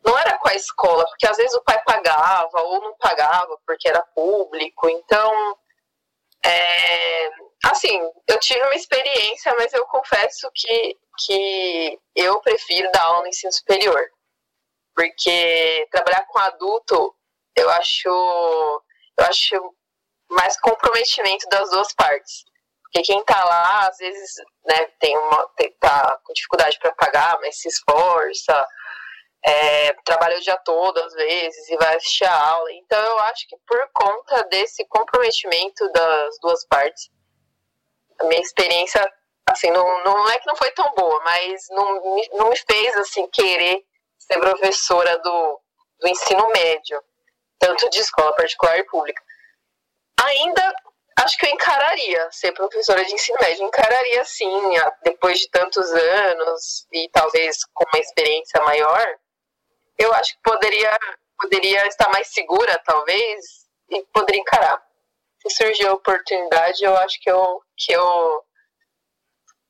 não 0.05 0.17
era 0.19 0.39
com 0.39 0.49
a 0.49 0.55
escola, 0.55 1.05
porque 1.07 1.27
às 1.27 1.37
vezes 1.37 1.55
o 1.55 1.63
pai 1.63 1.83
pagava 1.85 2.61
ou 2.63 2.81
não 2.81 2.97
pagava 2.97 3.59
porque 3.67 3.89
era 3.89 4.03
público. 4.15 4.89
Então, 4.89 5.59
é, 6.45 7.31
assim, 7.65 7.99
eu 8.27 8.39
tive 8.41 8.61
uma 8.63 8.75
experiência, 8.75 9.55
mas 9.57 9.73
eu 9.73 9.85
confesso 9.87 10.51
que, 10.55 10.97
que 11.27 11.99
eu 12.15 12.41
prefiro 12.41 12.91
dar 12.93 13.03
aula 13.03 13.23
no 13.23 13.29
ensino 13.29 13.53
superior. 13.53 14.01
Porque 14.95 15.87
trabalhar 15.91 16.27
com 16.27 16.39
adulto, 16.39 17.15
eu 17.57 17.69
acho, 17.71 18.09
eu 18.09 19.25
acho 19.27 19.75
mais 20.31 20.59
comprometimento 20.61 21.49
das 21.49 21.71
duas 21.71 21.93
partes. 21.95 22.45
Porque 22.83 23.03
quem 23.03 23.21
está 23.21 23.45
lá, 23.45 23.87
às 23.87 23.99
vezes, 23.99 24.35
né, 24.65 24.87
tem 24.99 25.17
uma, 25.17 25.47
tem, 25.57 25.71
tá 25.79 26.19
com 26.25 26.33
dificuldade 26.33 26.79
para 26.79 26.95
pagar, 26.95 27.39
mas 27.41 27.61
se 27.61 27.69
esforça, 27.69 28.67
é, 29.45 29.93
trabalha 30.05 30.37
o 30.37 30.41
dia 30.41 30.57
todo, 30.59 30.99
às 30.99 31.13
vezes, 31.15 31.69
e 31.69 31.77
vai 31.77 31.97
assistir 31.97 32.25
a 32.25 32.35
aula. 32.35 32.73
Então, 32.73 32.99
eu 32.99 33.19
acho 33.21 33.47
que 33.49 33.57
por 33.67 33.89
conta 33.93 34.43
desse 34.45 34.85
comprometimento 34.87 35.91
das 35.93 36.39
duas 36.41 36.67
partes, 36.67 37.11
a 38.21 38.25
minha 38.25 38.41
experiência, 38.41 39.01
assim, 39.49 39.71
não, 39.71 40.05
não 40.05 40.31
é 40.31 40.39
que 40.39 40.47
não 40.47 40.57
foi 40.57 40.71
tão 40.73 40.93
boa, 40.95 41.21
mas 41.23 41.67
não, 41.71 42.03
não 42.33 42.51
me 42.51 42.57
fez, 42.57 42.97
assim, 42.97 43.27
querer 43.29 43.85
ser 44.19 44.39
professora 44.41 45.17
do, 45.19 45.61
do 46.01 46.09
ensino 46.09 46.49
médio, 46.51 47.03
tanto 47.59 47.89
de 47.91 48.01
escola 48.01 48.35
particular 48.35 48.79
e 48.79 48.85
pública. 48.85 49.23
Ainda 50.21 50.75
acho 51.21 51.39
que 51.39 51.47
eu 51.47 51.51
encararia 51.51 52.29
ser 52.33 52.53
professora 52.53 53.05
de 53.05 53.13
ensino 53.13 53.39
médio. 53.41 53.67
Encararia 53.67 54.25
sim, 54.25 54.51
depois 55.05 55.39
de 55.39 55.49
tantos 55.51 55.91
anos 55.93 56.87
e 56.93 57.09
talvez 57.11 57.65
com 57.73 57.85
uma 57.93 58.01
experiência 58.01 58.61
maior, 58.63 59.07
eu 59.99 60.13
acho 60.15 60.35
que 60.35 60.43
poderia, 60.43 60.99
poderia 61.39 61.87
estar 61.87 62.09
mais 62.11 62.29
segura, 62.29 62.81
talvez, 62.85 63.45
e 63.91 64.05
poderia 64.13 64.41
encarar. 64.41 64.83
Se 65.43 65.51
surgir 65.51 65.87
a 65.87 65.95
oportunidade, 65.95 66.85
eu 66.85 66.97
acho 66.97 67.21
que 67.21 67.31
eu, 67.31 67.63
que 67.77 67.93
eu, 67.93 68.45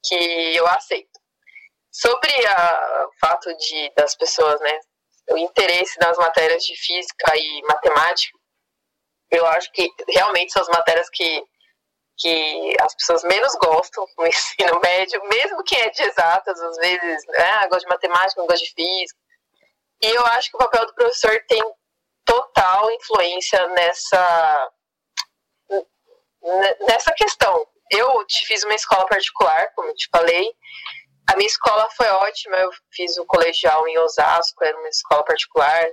que 0.05 0.57
eu 0.57 0.67
aceito. 0.67 1.19
Sobre 1.91 2.31
a, 2.47 3.07
o 3.07 3.19
fato 3.21 3.57
de 3.57 3.93
das 3.97 4.15
pessoas, 4.15 4.61
né, 4.61 4.81
o 5.31 5.39
interesse 5.39 5.99
nas 6.01 6.17
matérias 6.17 6.63
de 6.65 6.77
física 6.77 7.37
e 7.37 7.63
matemática, 7.63 8.39
eu 9.31 9.47
acho 9.47 9.71
que 9.73 9.91
realmente 10.09 10.53
são 10.53 10.63
as 10.63 10.69
matérias 10.69 11.09
que, 11.11 11.43
que 12.17 12.77
as 12.81 12.95
pessoas 12.95 13.23
menos 13.25 13.55
gostam 13.57 14.07
no 14.17 14.27
ensino 14.29 14.81
médio, 14.81 15.23
mesmo 15.25 15.65
quem 15.65 15.81
é 15.81 15.91
de 15.91 16.03
exatas, 16.03 16.61
às 16.61 16.77
vezes, 16.77 17.27
né, 17.27 17.67
gosta 17.69 17.81
de 17.81 17.89
matemática, 17.89 18.41
não 18.41 18.47
gosta 18.47 18.65
de 18.65 18.73
física. 18.73 19.28
E 20.03 20.07
eu 20.07 20.25
acho 20.27 20.51
que 20.51 20.57
o 20.57 20.61
papel 20.61 20.87
do 20.87 20.95
professor 20.95 21.45
tem 21.49 21.63
total 22.25 22.91
influência 22.93 23.67
nessa, 23.69 24.71
nessa 26.87 27.13
questão. 27.13 27.67
Eu 27.91 28.25
fiz 28.47 28.63
uma 28.65 28.75
escola 28.75 29.07
particular, 29.07 29.73
como 29.75 29.89
eu 29.89 29.95
te 29.95 30.09
falei. 30.11 30.53
A 31.31 31.37
minha 31.37 31.47
escola 31.47 31.89
foi 31.97 32.07
ótima, 32.07 32.57
eu 32.57 32.71
fiz 32.93 33.17
o 33.19 33.27
colegial 33.27 33.87
em 33.89 33.99
Osasco, 33.99 34.65
era 34.65 34.79
uma 34.79 34.89
escola 34.89 35.25
particular, 35.25 35.87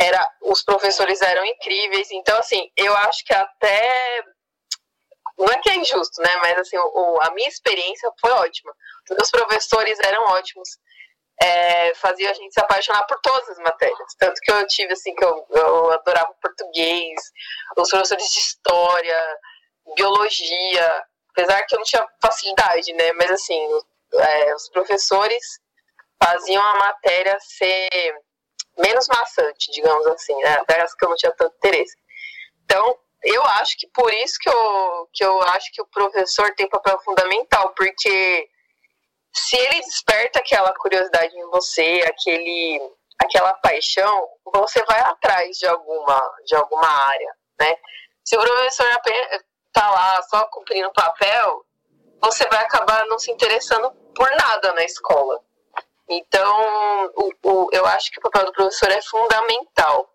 era 0.00 0.30
os 0.42 0.62
professores 0.62 1.20
eram 1.22 1.44
incríveis. 1.44 2.10
Então, 2.10 2.38
assim, 2.38 2.70
eu 2.76 2.94
acho 2.96 3.24
que 3.24 3.34
até 3.34 4.22
não 5.38 5.46
é 5.46 5.58
que 5.60 5.70
é 5.70 5.76
injusto, 5.76 6.20
né? 6.20 6.36
Mas 6.42 6.58
assim, 6.58 6.76
o, 6.76 7.18
a 7.22 7.30
minha 7.32 7.48
experiência 7.48 8.10
foi 8.20 8.30
ótima. 8.32 8.74
Os 9.20 9.30
professores 9.30 9.98
eram 10.00 10.24
ótimos. 10.24 10.68
É, 11.40 11.94
fazia 11.94 12.30
a 12.30 12.34
gente 12.34 12.52
se 12.52 12.60
apaixonar 12.60 13.04
por 13.06 13.20
todas 13.20 13.48
as 13.50 13.58
matérias. 13.58 14.14
Tanto 14.18 14.40
que 14.40 14.50
eu 14.50 14.66
tive, 14.66 14.92
assim, 14.92 15.14
que 15.14 15.24
eu, 15.24 15.46
eu 15.50 15.90
adorava 15.92 16.34
português, 16.42 17.20
os 17.76 17.88
professores 17.88 18.32
de 18.32 18.38
história, 18.40 19.38
biologia, 19.94 21.04
apesar 21.30 21.62
que 21.62 21.74
eu 21.74 21.78
não 21.78 21.84
tinha 21.84 22.06
facilidade, 22.20 22.92
né? 22.92 23.12
Mas 23.12 23.30
assim, 23.30 23.60
é, 24.14 24.54
os 24.54 24.68
professores 24.70 25.60
faziam 26.22 26.62
a 26.62 26.78
matéria 26.78 27.36
ser 27.40 27.88
menos 28.76 29.06
maçante, 29.08 29.70
digamos 29.72 30.06
assim, 30.08 30.36
né? 30.42 30.58
As 30.82 30.94
que 30.94 31.04
eu 31.04 31.10
não 31.10 31.16
tinha 31.16 31.32
tanto 31.32 31.54
interesse. 31.56 31.96
Então, 32.64 32.98
eu 33.24 33.44
acho 33.44 33.76
que 33.78 33.88
por 33.88 34.12
isso 34.12 34.38
que 34.40 34.48
eu, 34.48 35.08
que 35.12 35.24
eu 35.24 35.40
acho 35.42 35.72
que 35.72 35.82
o 35.82 35.86
professor 35.86 36.54
tem 36.54 36.68
papel 36.68 36.98
fundamental, 37.00 37.72
porque 37.74 38.48
se 39.32 39.56
ele 39.56 39.80
desperta 39.80 40.38
aquela 40.38 40.72
curiosidade 40.74 41.36
em 41.36 41.50
você, 41.50 42.04
aquele, 42.06 42.80
aquela 43.18 43.54
paixão, 43.54 44.28
você 44.52 44.82
vai 44.84 45.00
atrás 45.00 45.56
de 45.58 45.66
alguma, 45.66 46.34
de 46.44 46.56
alguma 46.56 46.88
área, 46.88 47.34
né? 47.60 47.76
Se 48.24 48.36
o 48.36 48.40
professor 48.40 48.86
tá 49.72 49.90
lá 49.90 50.22
só 50.22 50.44
cumprindo 50.50 50.92
papel, 50.92 51.64
você 52.20 52.46
vai 52.48 52.62
acabar 52.62 53.06
não 53.06 53.18
se 53.18 53.30
interessando 53.30 53.90
por 54.14 54.30
nada 54.30 54.72
na 54.74 54.84
escola. 54.84 55.40
Então, 56.08 57.10
o, 57.16 57.32
o, 57.44 57.68
eu 57.72 57.86
acho 57.86 58.10
que 58.10 58.18
o 58.18 58.22
papel 58.22 58.46
do 58.46 58.52
professor 58.52 58.90
é 58.90 59.00
fundamental. 59.02 60.10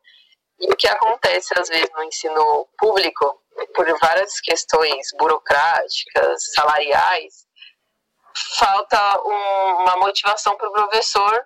E 0.60 0.72
o 0.72 0.76
que 0.76 0.88
acontece, 0.88 1.58
às 1.58 1.68
vezes, 1.70 1.90
no 1.96 2.04
ensino 2.04 2.68
público, 2.78 3.42
por 3.76 3.86
várias 4.00 4.40
questões 4.42 5.08
burocráticas, 5.18 6.54
salariais, 6.54 7.43
falta 8.58 9.22
um, 9.26 9.84
uma 9.84 9.98
motivação 9.98 10.56
para 10.56 10.70
o 10.70 10.74
professor 10.74 11.46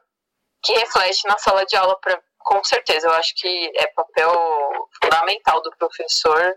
que 0.63 0.73
reflete 0.73 1.25
na 1.27 1.37
sala 1.37 1.65
de 1.65 1.75
aula, 1.75 1.97
pra, 1.99 2.19
com 2.39 2.63
certeza. 2.63 3.07
Eu 3.07 3.13
acho 3.13 3.33
que 3.35 3.71
é 3.75 3.87
papel 3.87 4.89
fundamental 5.01 5.61
do 5.61 5.71
professor 5.77 6.55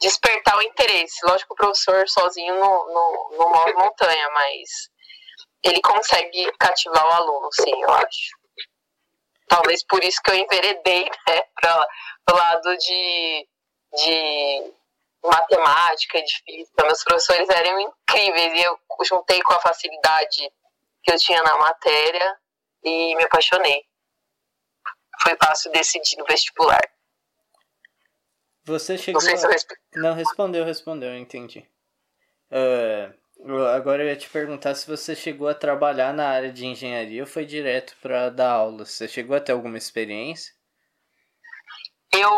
despertar 0.00 0.56
o 0.56 0.62
interesse. 0.62 1.24
Lógico 1.24 1.54
o 1.54 1.56
professor 1.56 2.08
sozinho 2.08 2.54
não, 2.58 2.86
não, 2.86 3.30
não 3.38 3.50
move 3.50 3.72
montanha, 3.74 4.30
mas 4.30 4.90
ele 5.62 5.80
consegue 5.80 6.50
cativar 6.58 7.06
o 7.06 7.12
aluno, 7.12 7.48
sim, 7.52 7.82
eu 7.82 7.90
acho. 7.90 8.36
Talvez 9.48 9.84
por 9.84 10.02
isso 10.02 10.20
que 10.22 10.30
eu 10.30 10.34
enveredei 10.34 11.04
né, 11.28 11.42
para 11.60 11.86
o 12.32 12.36
lado 12.36 12.76
de, 12.78 13.48
de 13.94 14.72
matemática 15.22 16.20
de 16.22 16.42
física. 16.44 16.84
Meus 16.84 17.04
professores 17.04 17.48
eram 17.48 17.94
incríveis 18.12 18.54
e 18.54 18.62
eu 18.62 18.78
juntei 19.04 19.40
com 19.42 19.54
a 19.54 19.60
facilidade 19.60 20.52
que 21.02 21.12
eu 21.12 21.16
tinha 21.16 21.42
na 21.42 21.56
matéria 21.56 22.38
e 22.82 23.16
me 23.16 23.24
apaixonei. 23.24 23.84
Foi 25.22 25.36
fácil 25.36 25.70
decidir 25.72 26.16
no 26.16 26.24
vestibular. 26.24 26.82
Você 28.64 28.96
chegou. 28.96 29.20
Não, 29.20 29.28
sei 29.28 29.36
se 29.36 29.46
eu 29.46 29.50
resp... 29.50 29.70
Não 29.94 30.14
respondeu, 30.14 30.64
respondeu, 30.64 31.16
entendi. 31.16 31.68
Uh, 32.50 33.22
Agora 33.74 34.04
eu 34.04 34.08
ia 34.08 34.16
te 34.16 34.28
perguntar 34.28 34.74
se 34.76 34.86
você 34.86 35.16
chegou 35.16 35.48
a 35.48 35.54
trabalhar 35.54 36.14
na 36.14 36.28
área 36.28 36.52
de 36.52 36.64
engenharia 36.64 37.22
ou 37.22 37.26
foi 37.26 37.44
direto 37.44 37.96
para 38.00 38.30
dar 38.30 38.52
aula. 38.52 38.84
Você 38.84 39.08
chegou 39.08 39.36
a 39.36 39.40
ter 39.40 39.50
alguma 39.50 39.76
experiência? 39.76 40.54
Eu, 42.14 42.30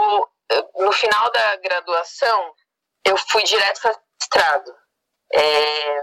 no 0.76 0.93
final 0.93 1.31
da 1.31 1.57
graduação, 1.57 2.54
eu 3.04 3.16
fui 3.19 3.43
direto 3.43 3.83
para 3.83 4.00
mestrado. 4.19 4.84
É, 5.35 6.03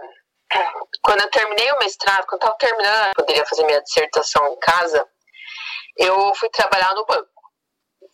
quando 1.02 1.22
eu 1.22 1.30
terminei 1.30 1.72
o 1.72 1.80
mestrado, 1.80 2.26
quando 2.26 2.44
eu 2.44 2.50
estava 2.50 2.58
terminando, 2.58 3.08
eu 3.08 3.14
poderia 3.16 3.46
fazer 3.46 3.66
minha 3.66 3.82
dissertação 3.82 4.46
em 4.54 4.60
casa, 4.60 5.08
eu 5.98 6.34
fui 6.36 6.50
trabalhar 6.50 6.94
no 6.94 7.06
banco. 7.06 7.30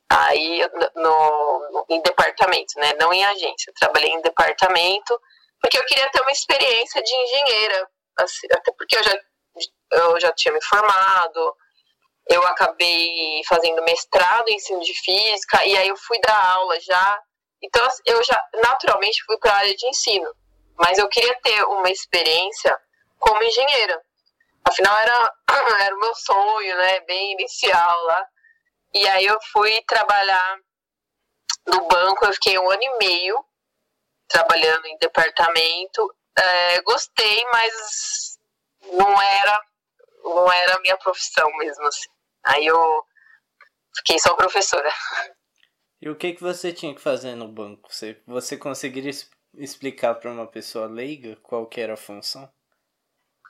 Aí, 0.10 0.62
no, 0.96 1.86
em 1.90 2.02
departamento, 2.02 2.80
né? 2.80 2.94
Não 3.00 3.12
em 3.12 3.26
agência. 3.26 3.74
trabalhei 3.78 4.12
em 4.12 4.22
departamento 4.22 5.20
porque 5.62 5.78
eu 5.78 5.86
queria 5.86 6.10
ter 6.12 6.22
uma 6.22 6.32
experiência 6.32 7.02
de 7.02 7.14
engenheira, 7.14 7.90
assim, 8.20 8.48
até 8.52 8.72
porque 8.78 8.96
eu 8.96 9.04
já, 9.04 9.20
eu 9.94 10.20
já 10.20 10.32
tinha 10.34 10.54
me 10.54 10.64
formado, 10.64 11.56
eu 12.30 12.46
acabei 12.46 13.42
fazendo 13.48 13.84
mestrado 13.84 14.50
em 14.50 14.56
ensino 14.56 14.82
de 14.82 14.94
física, 14.94 15.66
e 15.66 15.76
aí 15.78 15.88
eu 15.88 15.98
fui 15.98 16.20
dar 16.22 16.54
aula 16.54 16.80
já. 16.80 17.22
Então, 17.62 17.88
eu 18.06 18.24
já 18.24 18.42
naturalmente 18.62 19.24
fui 19.26 19.38
para 19.40 19.52
a 19.52 19.58
área 19.58 19.76
de 19.76 19.88
ensino, 19.88 20.30
mas 20.78 20.98
eu 20.98 21.08
queria 21.10 21.36
ter 21.42 21.64
uma 21.64 21.90
experiência 21.90 22.78
como 23.18 23.44
engenheira. 23.44 24.02
Afinal, 24.63 24.98
era, 24.98 25.34
era 25.86 25.96
o 25.96 26.00
meu 26.00 26.13
sonho, 26.16 26.78
né, 26.78 27.00
bem 27.02 27.34
inicial 27.34 28.04
lá. 28.04 28.28
E 28.94 29.08
aí 29.08 29.26
eu 29.26 29.38
fui 29.52 29.82
trabalhar 29.88 30.60
no 31.68 31.88
banco, 31.88 32.26
eu 32.26 32.34
fiquei 32.34 32.58
um 32.58 32.70
ano 32.70 32.84
e 32.84 32.98
meio 32.98 33.46
trabalhando 34.28 34.86
em 34.86 34.98
departamento. 34.98 36.16
É, 36.38 36.82
gostei, 36.82 37.46
mas 37.52 38.40
não 38.94 39.22
era 39.22 39.62
não 40.24 40.52
era 40.52 40.76
a 40.76 40.80
minha 40.82 40.98
profissão 40.98 41.50
mesmo 41.58 41.86
assim. 41.88 42.10
Aí 42.44 42.66
eu 42.66 43.06
fiquei 43.96 44.20
só 44.20 44.34
professora. 44.36 44.92
E 46.02 46.10
o 46.10 46.16
que 46.16 46.34
que 46.34 46.42
você 46.42 46.72
tinha 46.72 46.94
que 46.94 47.02
fazer 47.02 47.36
no 47.36 47.48
banco? 47.48 47.92
Você 47.92 48.22
você 48.26 48.58
conseguiria 48.58 49.12
explicar 49.58 50.15
para 50.15 50.32
uma 50.32 50.48
pessoa 50.48 50.88
leiga 50.88 51.36
qual 51.43 51.65
que 51.65 51.82
era 51.82 51.93
a 51.93 51.98
função? 51.98 52.50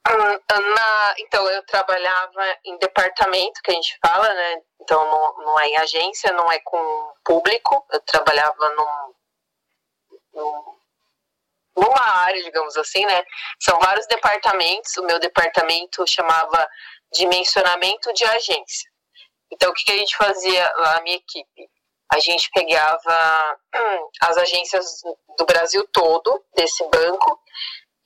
Hum, 0.09 0.39
na, 0.75 1.15
então 1.19 1.49
eu 1.49 1.63
trabalhava 1.65 2.57
em 2.63 2.77
departamento 2.77 3.61
que 3.61 3.71
a 3.71 3.73
gente 3.73 3.97
fala, 4.05 4.33
né? 4.33 4.61
Então 4.81 5.03
não, 5.05 5.45
não 5.45 5.59
é 5.59 5.67
em 5.67 5.77
agência, 5.77 6.31
não 6.31 6.51
é 6.51 6.59
com 6.59 7.13
público. 7.25 7.85
Eu 7.91 7.99
trabalhava 8.01 8.69
num 8.69 9.13
numa 11.75 12.01
área, 12.01 12.43
digamos 12.43 12.75
assim, 12.77 13.05
né? 13.05 13.23
São 13.59 13.79
vários 13.79 14.07
departamentos. 14.07 14.95
O 14.97 15.05
meu 15.05 15.19
departamento 15.19 16.05
chamava 16.07 16.67
dimensionamento 17.13 18.11
de 18.13 18.23
agência. 18.25 18.89
Então, 19.51 19.69
o 19.69 19.73
que, 19.73 19.91
a 19.91 19.97
gente 19.97 20.17
fazia 20.17 20.73
lá 20.77 20.95
na 20.95 21.01
minha 21.01 21.15
equipe? 21.15 21.69
A 22.11 22.19
gente 22.19 22.49
pegava 22.53 23.57
as 24.21 24.37
agências 24.37 25.01
do 25.37 25.45
Brasil 25.45 25.87
todo, 25.91 26.43
desse 26.55 26.83
banco, 26.89 27.39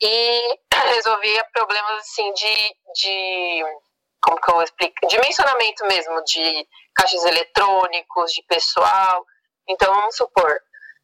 e 0.01 0.59
resolvia 0.95 1.45
problemas 1.53 1.99
assim 1.99 2.33
de, 2.33 2.75
de 2.95 3.63
como 4.21 4.39
que 4.39 4.51
eu 4.51 4.61
explico? 4.61 5.07
Dimensionamento 5.07 5.85
mesmo, 5.85 6.23
de 6.23 6.67
caixas 6.95 7.23
eletrônicos, 7.25 8.31
de 8.33 8.43
pessoal. 8.43 9.25
Então, 9.67 9.93
vamos 9.93 10.15
supor, 10.15 10.59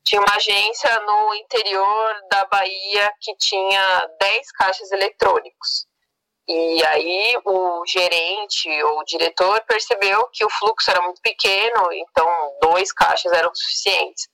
tinha 0.08 0.22
uma 0.22 0.36
agência 0.36 1.00
no 1.02 1.36
interior 1.36 2.16
da 2.32 2.46
Bahia 2.46 3.12
que 3.20 3.36
tinha 3.36 4.10
10 4.20 4.52
caixas 4.54 4.92
eletrônicos. 4.92 5.86
E 6.48 6.86
aí 6.86 7.38
o 7.44 7.84
gerente 7.86 8.70
ou 8.84 9.00
o 9.00 9.04
diretor 9.04 9.62
percebeu 9.68 10.30
que 10.32 10.46
o 10.46 10.50
fluxo 10.50 10.90
era 10.90 11.02
muito 11.02 11.22
pequeno, 11.22 11.92
então 11.92 12.26
dois 12.70 12.92
caixas 12.92 13.32
eram 13.32 13.54
suficientes. 13.54 14.28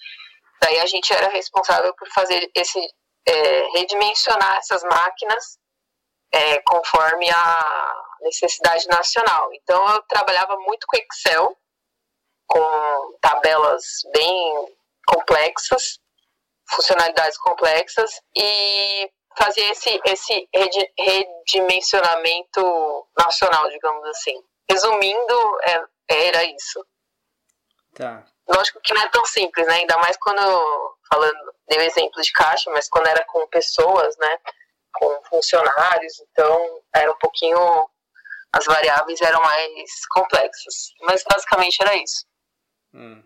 Daí 0.61 0.79
a 0.79 0.85
gente 0.85 1.11
era 1.13 1.27
responsável 1.29 1.93
por 1.95 2.07
fazer 2.09 2.49
esse 2.55 2.79
é, 3.25 3.67
redimensionar 3.77 4.57
essas 4.57 4.83
máquinas 4.83 5.57
é, 6.33 6.59
conforme 6.61 7.29
a 7.29 8.03
necessidade 8.21 8.87
nacional. 8.87 9.49
Então 9.53 9.87
eu 9.89 10.01
trabalhava 10.03 10.55
muito 10.57 10.85
com 10.87 10.97
Excel, 10.97 11.57
com 12.47 13.17
tabelas 13.21 13.83
bem 14.13 14.75
complexas, 15.07 15.99
funcionalidades 16.71 17.37
complexas 17.37 18.11
e 18.35 19.11
fazer 19.37 19.69
esse, 19.71 19.99
esse 20.05 20.49
redimensionamento 20.97 23.07
nacional, 23.17 23.69
digamos 23.69 24.05
assim. 24.05 24.41
Resumindo, 24.69 25.59
é, 25.63 25.83
era 26.09 26.43
isso. 26.43 26.85
Tá. 27.93 28.25
Lógico 28.47 28.81
que 28.81 28.93
não 28.93 29.01
é 29.01 29.09
tão 29.09 29.25
simples, 29.25 29.65
né? 29.67 29.75
Ainda 29.75 29.97
mais 29.97 30.17
quando, 30.17 30.97
falando, 31.09 31.53
deu 31.69 31.81
exemplo 31.81 32.21
de 32.21 32.31
caixa, 32.31 32.69
mas 32.71 32.89
quando 32.89 33.07
era 33.07 33.23
com 33.25 33.47
pessoas, 33.47 34.17
né? 34.17 34.37
Com 34.93 35.23
funcionários, 35.29 36.19
então 36.19 36.81
era 36.93 37.11
um 37.11 37.17
pouquinho. 37.17 37.89
As 38.51 38.65
variáveis 38.65 39.19
eram 39.21 39.41
mais 39.41 40.05
complexas. 40.09 40.93
Mas 41.01 41.23
basicamente 41.23 41.81
era 41.81 41.95
isso. 41.95 42.25
Hum. 42.93 43.23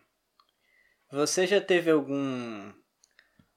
Você 1.12 1.46
já 1.46 1.60
teve 1.60 1.92
algum 1.92 2.74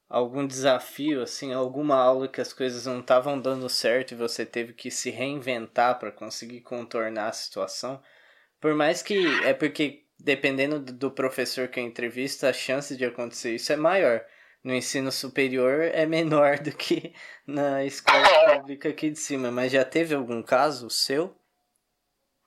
algum 0.09 0.44
desafio 0.44 1.23
assim, 1.23 1.53
alguma 1.53 1.94
aula 1.94 2.27
que 2.27 2.40
as 2.40 2.53
coisas 2.53 2.85
não 2.87 2.99
estavam 2.99 3.40
dando 3.40 3.68
certo 3.68 4.11
e 4.11 4.16
você 4.16 4.44
teve 4.44 4.73
que 4.73 4.90
se 4.90 5.09
reinventar 5.09 6.01
para 6.01 6.11
conseguir 6.11 6.62
contornar 6.62 7.29
a 7.29 7.33
situação? 7.33 8.03
Por 8.61 8.75
mais 8.75 9.03
que 9.03 9.16
é 9.44 9.55
porque 9.55 10.05
dependendo 10.23 10.81
do 10.81 11.11
professor 11.11 11.69
que 11.69 11.81
a 11.81 11.83
entrevista, 11.83 12.49
a 12.49 12.53
chance 12.53 12.97
de 12.97 13.05
acontecer 13.05 13.55
isso 13.55 13.73
é 13.73 13.77
maior. 13.77 14.25
No 14.63 14.75
ensino 14.75 15.11
superior 15.11 15.81
é 15.83 16.05
menor 16.05 16.59
do 16.59 16.71
que 16.73 17.15
na 17.47 17.85
escola 17.85 18.57
pública 18.57 18.91
aqui 18.91 19.11
de 19.11 19.19
cima, 19.19 19.51
mas 19.51 19.73
já 19.73 19.85
teve 19.85 20.15
algum 20.15 20.43
caso 20.43 20.91
seu? 20.91 21.35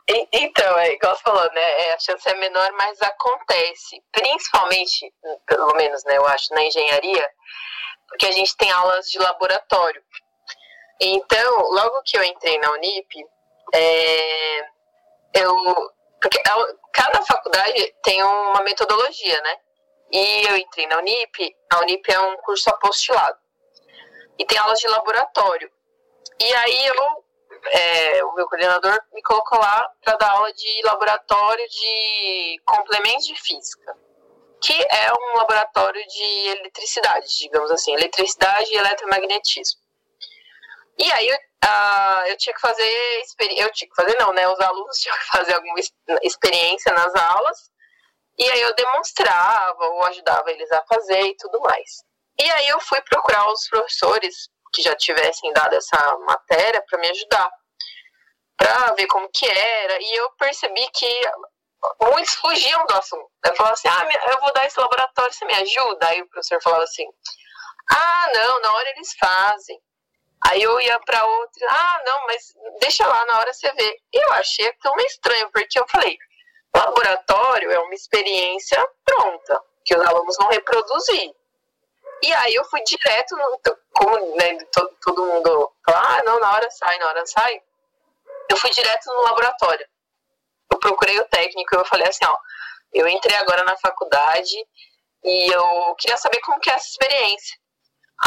Então, 0.08 0.78
é 0.80 0.94
igual 0.94 1.16
você 1.16 1.24
falou, 1.24 1.54
né? 1.54 1.82
É, 1.82 1.94
a 1.94 2.00
chance 2.00 2.28
é 2.28 2.36
menor, 2.36 2.72
mas 2.74 3.02
acontece. 3.02 4.04
Principalmente, 4.12 5.14
pelo 5.48 5.74
menos, 5.76 6.04
né, 6.04 6.18
eu 6.18 6.26
acho, 6.28 6.54
na 6.54 6.62
engenharia, 6.64 7.30
porque 8.10 8.26
a 8.26 8.32
gente 8.32 8.56
tem 8.58 8.70
aulas 8.70 9.06
de 9.10 9.18
laboratório. 9.18 10.04
Então, 11.00 11.58
logo 11.72 12.02
que 12.04 12.18
eu 12.18 12.24
entrei 12.24 12.58
na 12.60 12.72
Unip, 12.72 13.26
é, 13.74 14.60
eu. 15.36 15.56
Porque 16.22 16.42
cada 16.94 17.22
faculdade 17.24 17.94
tem 18.04 18.24
uma 18.24 18.62
metodologia, 18.62 19.42
né? 19.42 19.58
E 20.12 20.48
eu 20.48 20.58
entrei 20.58 20.88
na 20.88 21.00
Unip, 21.00 21.56
a 21.72 21.80
Unip 21.80 22.12
é 22.12 22.20
um 22.20 22.38
curso 22.38 22.70
apostilado. 22.70 23.38
E 24.38 24.46
tem 24.46 24.58
aulas 24.58 24.80
de 24.80 24.88
laboratório. 24.88 25.70
E 26.40 26.54
aí 26.54 26.88
eu, 26.88 27.26
é, 27.72 28.24
o 28.26 28.34
meu 28.36 28.48
coordenador 28.48 28.98
me 29.12 29.22
colocou 29.24 29.60
lá 29.60 29.92
para 30.04 30.16
dar 30.18 30.32
aula 30.32 30.54
de 30.54 30.82
laboratório 30.86 31.68
de 31.68 32.62
complementos 32.66 33.26
de 33.26 33.36
física 33.42 33.98
que 34.64 34.74
é 34.74 35.12
um 35.12 35.38
laboratório 35.38 36.02
de 36.08 36.48
eletricidade, 36.58 37.28
digamos 37.38 37.70
assim, 37.70 37.94
eletricidade 37.94 38.72
e 38.72 38.78
eletromagnetismo. 38.78 39.82
E 40.98 41.12
aí 41.12 41.38
uh, 41.64 42.28
eu 42.28 42.38
tinha 42.38 42.54
que 42.54 42.62
fazer, 42.62 43.24
eu 43.58 43.72
tinha 43.72 43.90
que 43.90 43.96
fazer 43.96 44.18
não, 44.20 44.34
né? 44.34 44.48
Os 44.48 44.60
alunos 44.60 44.98
tinham 45.00 45.18
que 45.18 45.28
fazer 45.28 45.54
alguma 45.54 45.80
experiência 46.22 46.94
nas 46.94 47.14
aulas, 47.16 47.72
e 48.38 48.50
aí 48.50 48.62
eu 48.62 48.76
demonstrava 48.76 49.86
ou 49.86 50.04
ajudava 50.06 50.52
eles 50.52 50.72
a 50.72 50.84
fazer 50.86 51.22
e 51.22 51.38
tudo 51.38 51.60
mais. 51.62 52.04
E 52.40 52.50
aí 52.52 52.68
eu 52.70 52.80
fui 52.82 53.00
procurar 53.02 53.48
os 53.52 53.68
professores 53.70 54.50
que 54.74 54.82
já 54.82 54.96
tivessem 54.96 55.54
dado 55.54 55.74
essa 55.76 56.18
matéria 56.20 56.84
para 56.90 57.00
me 57.00 57.10
ajudar, 57.10 57.50
para 58.58 58.94
ver 58.94 59.06
como 59.08 59.30
que 59.30 59.48
era, 59.48 59.98
e 60.02 60.16
eu 60.16 60.32
percebi 60.32 60.90
que 60.92 61.22
muitos 62.02 62.34
fugiam 62.36 62.86
do 62.86 62.96
assunto. 62.96 63.30
Eu 63.46 63.56
falava 63.56 63.74
assim, 63.74 63.88
ah, 63.88 64.32
eu 64.32 64.40
vou 64.40 64.52
dar 64.54 64.66
esse 64.66 64.80
laboratório, 64.80 65.32
você 65.32 65.46
me 65.46 65.54
ajuda? 65.54 66.08
Aí 66.08 66.22
o 66.22 66.30
professor 66.30 66.62
falava 66.62 66.84
assim, 66.84 67.06
ah, 67.92 68.32
não, 68.34 68.62
na 68.62 68.74
hora 68.74 68.90
eles 68.90 69.14
fazem. 69.20 69.80
Aí 70.48 70.62
eu 70.62 70.80
ia 70.82 71.00
para 71.00 71.26
outra, 71.26 71.68
ah, 71.70 72.04
não, 72.06 72.26
mas 72.28 72.54
deixa 72.80 73.08
lá, 73.08 73.26
na 73.26 73.40
hora 73.40 73.54
você 73.54 73.72
vê. 73.74 74.02
E 74.14 74.26
eu 74.26 74.34
achei 74.34 74.72
tão 74.82 74.96
estranho, 74.98 75.50
porque 75.52 75.80
eu 75.80 75.86
falei, 75.88 76.18
laboratório 76.76 77.72
é 77.72 77.80
uma 77.80 77.94
experiência 77.94 78.86
pronta, 79.06 79.62
que 79.86 79.96
os 79.96 80.06
alunos 80.06 80.36
vão 80.38 80.50
reproduzir. 80.50 81.34
E 82.22 82.34
aí 82.34 82.56
eu 82.56 82.66
fui 82.66 82.82
direto, 82.84 83.36
no, 83.36 83.60
como 83.94 84.36
né, 84.36 84.58
todo, 84.72 84.98
todo 85.02 85.26
mundo 85.26 85.74
fala, 85.86 86.18
ah, 86.18 86.24
não, 86.24 86.40
na 86.40 86.54
hora 86.54 86.70
sai, 86.72 86.98
na 86.98 87.08
hora 87.08 87.26
sai. 87.26 87.62
Eu 88.50 88.58
fui 88.58 88.70
direto 88.70 89.06
no 89.08 89.22
laboratório 89.24 89.88
eu 90.74 90.80
procurei 90.80 91.20
o 91.20 91.26
técnico 91.26 91.76
e 91.76 91.78
eu 91.78 91.86
falei 91.86 92.08
assim, 92.08 92.26
ó, 92.26 92.38
eu 92.94 93.08
entrei 93.08 93.36
agora 93.38 93.64
na 93.64 93.78
faculdade 93.78 94.56
e 95.24 95.54
eu 95.54 95.96
queria 95.96 96.18
saber 96.18 96.40
como 96.42 96.60
que 96.60 96.70
é 96.70 96.74
essa 96.74 96.88
experiência. 96.88 97.58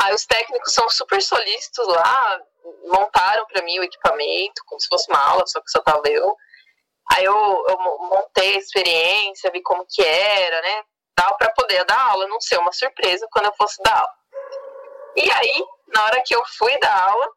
Aí 0.03 0.15
os 0.15 0.27
técnicos 0.27 0.73
são 0.73 0.89
super 0.91 1.21
solícitos 1.23 1.87
lá, 1.87 2.41
montaram 2.85 3.47
para 3.47 3.63
mim 3.63 3.79
o 3.79 3.85
equipamento, 3.85 4.63
como 4.67 4.81
se 4.81 4.89
fosse 4.89 5.11
uma 5.11 5.23
aula, 5.23 5.47
só 5.47 5.61
que 5.61 5.71
só 5.71 5.81
tava 5.81 6.03
eu. 6.09 6.37
Aí 7.13 7.25
eu, 7.25 7.65
eu 7.69 7.79
montei 8.11 8.57
a 8.57 8.59
experiência, 8.59 9.51
vi 9.51 9.63
como 9.63 9.87
que 9.89 10.03
era, 10.03 10.61
né, 10.61 10.83
tal, 11.15 11.37
para 11.39 11.51
poder 11.53 11.85
dar 11.85 12.11
aula, 12.11 12.27
não 12.29 12.41
ser 12.41 12.59
uma 12.59 12.73
surpresa 12.73 13.27
quando 13.31 13.47
eu 13.47 13.55
fosse 13.55 13.83
dar 13.83 13.97
aula. 13.97 14.15
E 15.17 15.31
aí, 15.31 15.65
na 15.89 16.05
hora 16.05 16.23
que 16.25 16.35
eu 16.35 16.43
fui 16.59 16.77
dar 16.79 17.09
aula, 17.09 17.29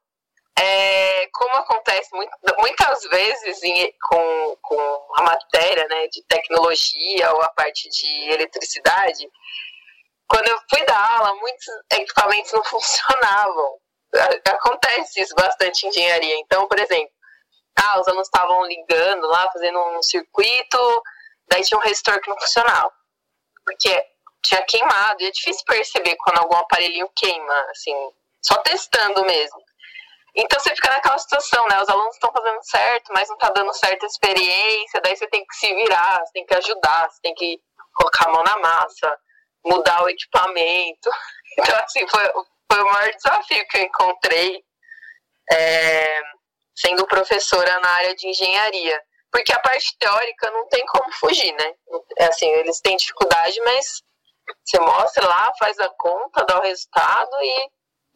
é, 0.60 1.28
como 1.32 1.56
acontece 1.56 2.14
muito, 2.14 2.32
muitas 2.58 3.04
vezes 3.04 3.64
em, 3.64 3.94
com, 4.10 4.58
com 4.62 5.08
a 5.16 5.24
matéria 5.24 5.88
né, 5.88 6.08
de 6.08 6.22
tecnologia 6.28 7.32
ou 7.34 7.42
a 7.42 7.50
parte 7.50 7.88
de 7.90 8.30
eletricidade, 8.32 9.30
quando 10.30 10.48
eu 10.48 10.60
fui 10.70 10.86
dar 10.86 11.18
aula, 11.18 11.36
muitos 11.36 11.66
equipamentos 11.92 12.52
não 12.54 12.64
funcionavam. 12.66 13.80
Acontece 14.46 15.22
isso 15.22 15.36
bastante 15.36 15.86
em 15.86 15.90
engenharia. 15.90 16.36
Então, 16.38 16.68
por 16.68 16.80
exemplo, 16.80 17.12
ah, 17.76 18.00
os 18.00 18.08
alunos 18.08 18.28
estavam 18.28 18.66
ligando 18.66 19.28
lá, 19.28 19.50
fazendo 19.52 19.80
um 19.80 20.04
circuito, 20.04 21.04
daí 21.48 21.64
tinha 21.64 21.78
um 21.78 21.82
resistor 21.82 22.20
que 22.22 22.30
não 22.30 22.40
funcionava. 22.40 22.92
Porque 23.66 24.04
tinha 24.44 24.62
queimado, 24.64 25.22
e 25.22 25.28
é 25.28 25.32
difícil 25.32 25.64
perceber 25.66 26.16
quando 26.18 26.40
algum 26.40 26.56
aparelhinho 26.56 27.10
queima, 27.16 27.66
assim, 27.72 27.94
só 28.42 28.58
testando 28.60 29.26
mesmo. 29.26 29.60
Então 30.36 30.60
você 30.60 30.76
fica 30.76 30.90
naquela 30.90 31.18
situação, 31.18 31.68
né? 31.68 31.82
Os 31.82 31.90
alunos 31.90 32.14
estão 32.16 32.32
fazendo 32.32 32.60
certo, 32.64 33.12
mas 33.14 33.28
não 33.28 33.36
está 33.36 33.50
dando 33.50 33.74
certa 33.74 34.06
experiência, 34.06 35.02
daí 35.02 35.16
você 35.16 35.28
tem 35.28 35.46
que 35.46 35.56
se 35.56 35.74
virar, 35.74 36.20
você 36.20 36.32
tem 36.34 36.46
que 36.46 36.56
ajudar, 36.56 37.10
você 37.10 37.20
tem 37.22 37.34
que 37.34 37.60
colocar 37.94 38.26
a 38.26 38.32
mão 38.32 38.44
na 38.44 38.58
massa, 38.60 39.20
mudar 39.66 40.04
o 40.04 40.10
equipamento. 40.10 41.10
Então, 41.58 41.76
assim, 41.84 42.08
foi, 42.08 42.24
foi 42.72 42.82
o 42.82 42.86
maior 42.86 43.12
desafio 43.12 43.68
que 43.68 43.80
eu 43.80 43.82
encontrei 43.82 44.64
é, 45.52 46.22
sendo 46.74 47.06
professora 47.06 47.80
na 47.80 47.90
área 47.90 48.16
de 48.16 48.30
engenharia. 48.30 49.02
Porque 49.30 49.52
a 49.52 49.60
parte 49.60 49.98
teórica 49.98 50.50
não 50.52 50.68
tem 50.70 50.86
como 50.86 51.12
fugir, 51.14 51.52
né? 51.52 51.74
É 52.20 52.26
assim, 52.28 52.48
eles 52.50 52.80
têm 52.80 52.96
dificuldade, 52.96 53.60
mas 53.62 54.04
você 54.64 54.80
mostra 54.80 55.28
lá, 55.28 55.52
faz 55.60 55.78
a 55.80 55.90
conta, 55.98 56.46
dá 56.46 56.60
o 56.60 56.64
resultado 56.64 57.36
e 57.42 57.70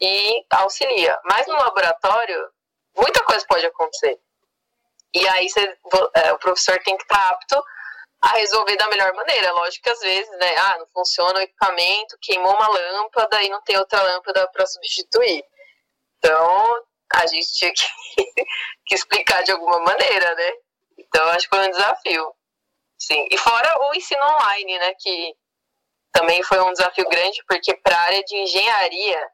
e 0.03 0.45
auxilia. 0.51 1.17
Mas 1.23 1.47
no 1.47 1.55
laboratório, 1.55 2.49
muita 2.97 3.23
coisa 3.23 3.45
pode 3.47 3.65
acontecer. 3.65 4.19
E 5.13 5.27
aí 5.29 5.47
você, 5.47 5.77
é, 6.15 6.33
o 6.33 6.39
professor 6.39 6.77
tem 6.83 6.97
que 6.97 7.03
estar 7.03 7.29
apto 7.29 7.63
a 8.23 8.37
resolver 8.37 8.77
da 8.77 8.87
melhor 8.87 9.13
maneira. 9.13 9.51
Lógico 9.51 9.83
que 9.83 9.89
às 9.89 9.99
vezes, 9.99 10.31
né, 10.39 10.55
ah, 10.57 10.77
não 10.79 10.87
funciona 10.87 11.39
o 11.39 11.41
equipamento, 11.41 12.17
queimou 12.21 12.55
uma 12.55 12.69
lâmpada 12.69 13.43
e 13.43 13.49
não 13.49 13.61
tem 13.63 13.77
outra 13.77 14.01
lâmpada 14.01 14.49
para 14.49 14.65
substituir. 14.65 15.43
Então, 16.17 16.85
a 17.15 17.27
gente 17.27 17.53
tinha 17.53 17.73
que, 17.73 17.83
que, 18.87 18.95
explicar 18.95 19.43
de 19.43 19.51
alguma 19.51 19.77
maneira, 19.81 20.33
né? 20.35 20.53
Então, 20.97 21.27
acho 21.31 21.49
que 21.49 21.55
foi 21.55 21.67
um 21.67 21.71
desafio. 21.71 22.33
Sim. 22.97 23.27
E 23.29 23.37
fora 23.37 23.89
o 23.89 23.93
ensino 23.93 24.23
online, 24.23 24.79
né, 24.79 24.93
que 24.97 25.35
também 26.13 26.41
foi 26.43 26.61
um 26.61 26.71
desafio 26.71 27.07
grande, 27.09 27.43
porque 27.45 27.75
para 27.75 27.97
a 27.97 28.01
área 28.03 28.23
de 28.23 28.37
engenharia, 28.37 29.29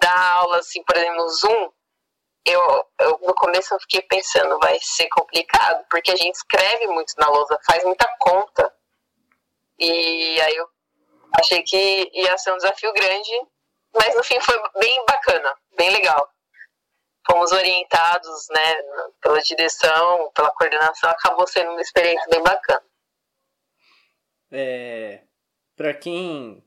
dar 0.00 0.32
aula, 0.34 0.58
assim, 0.58 0.84
por 0.84 0.96
exemplo, 0.96 1.16
no 1.16 1.28
Zoom, 1.30 1.72
eu, 2.44 2.60
eu, 3.00 3.18
no 3.22 3.34
começo 3.34 3.74
eu 3.74 3.80
fiquei 3.80 4.02
pensando, 4.02 4.58
vai 4.58 4.78
ser 4.80 5.08
complicado, 5.08 5.84
porque 5.90 6.10
a 6.10 6.16
gente 6.16 6.34
escreve 6.34 6.86
muito 6.88 7.12
na 7.18 7.28
lousa, 7.28 7.58
faz 7.66 7.84
muita 7.84 8.06
conta. 8.18 8.74
E 9.78 10.40
aí 10.40 10.56
eu 10.56 10.68
achei 11.38 11.62
que 11.62 12.10
ia 12.14 12.36
ser 12.38 12.52
um 12.52 12.56
desafio 12.56 12.92
grande, 12.92 13.30
mas 13.94 14.14
no 14.14 14.24
fim 14.24 14.40
foi 14.40 14.56
bem 14.78 15.04
bacana, 15.06 15.54
bem 15.76 15.90
legal. 15.90 16.28
Fomos 17.30 17.52
orientados, 17.52 18.48
né, 18.50 18.82
pela 19.20 19.40
direção, 19.40 20.30
pela 20.34 20.50
coordenação, 20.52 21.10
acabou 21.10 21.46
sendo 21.46 21.72
uma 21.72 21.82
experiência 21.82 22.26
bem 22.30 22.42
bacana. 22.42 22.82
É, 24.50 25.24
para 25.76 25.92
quem 25.92 26.64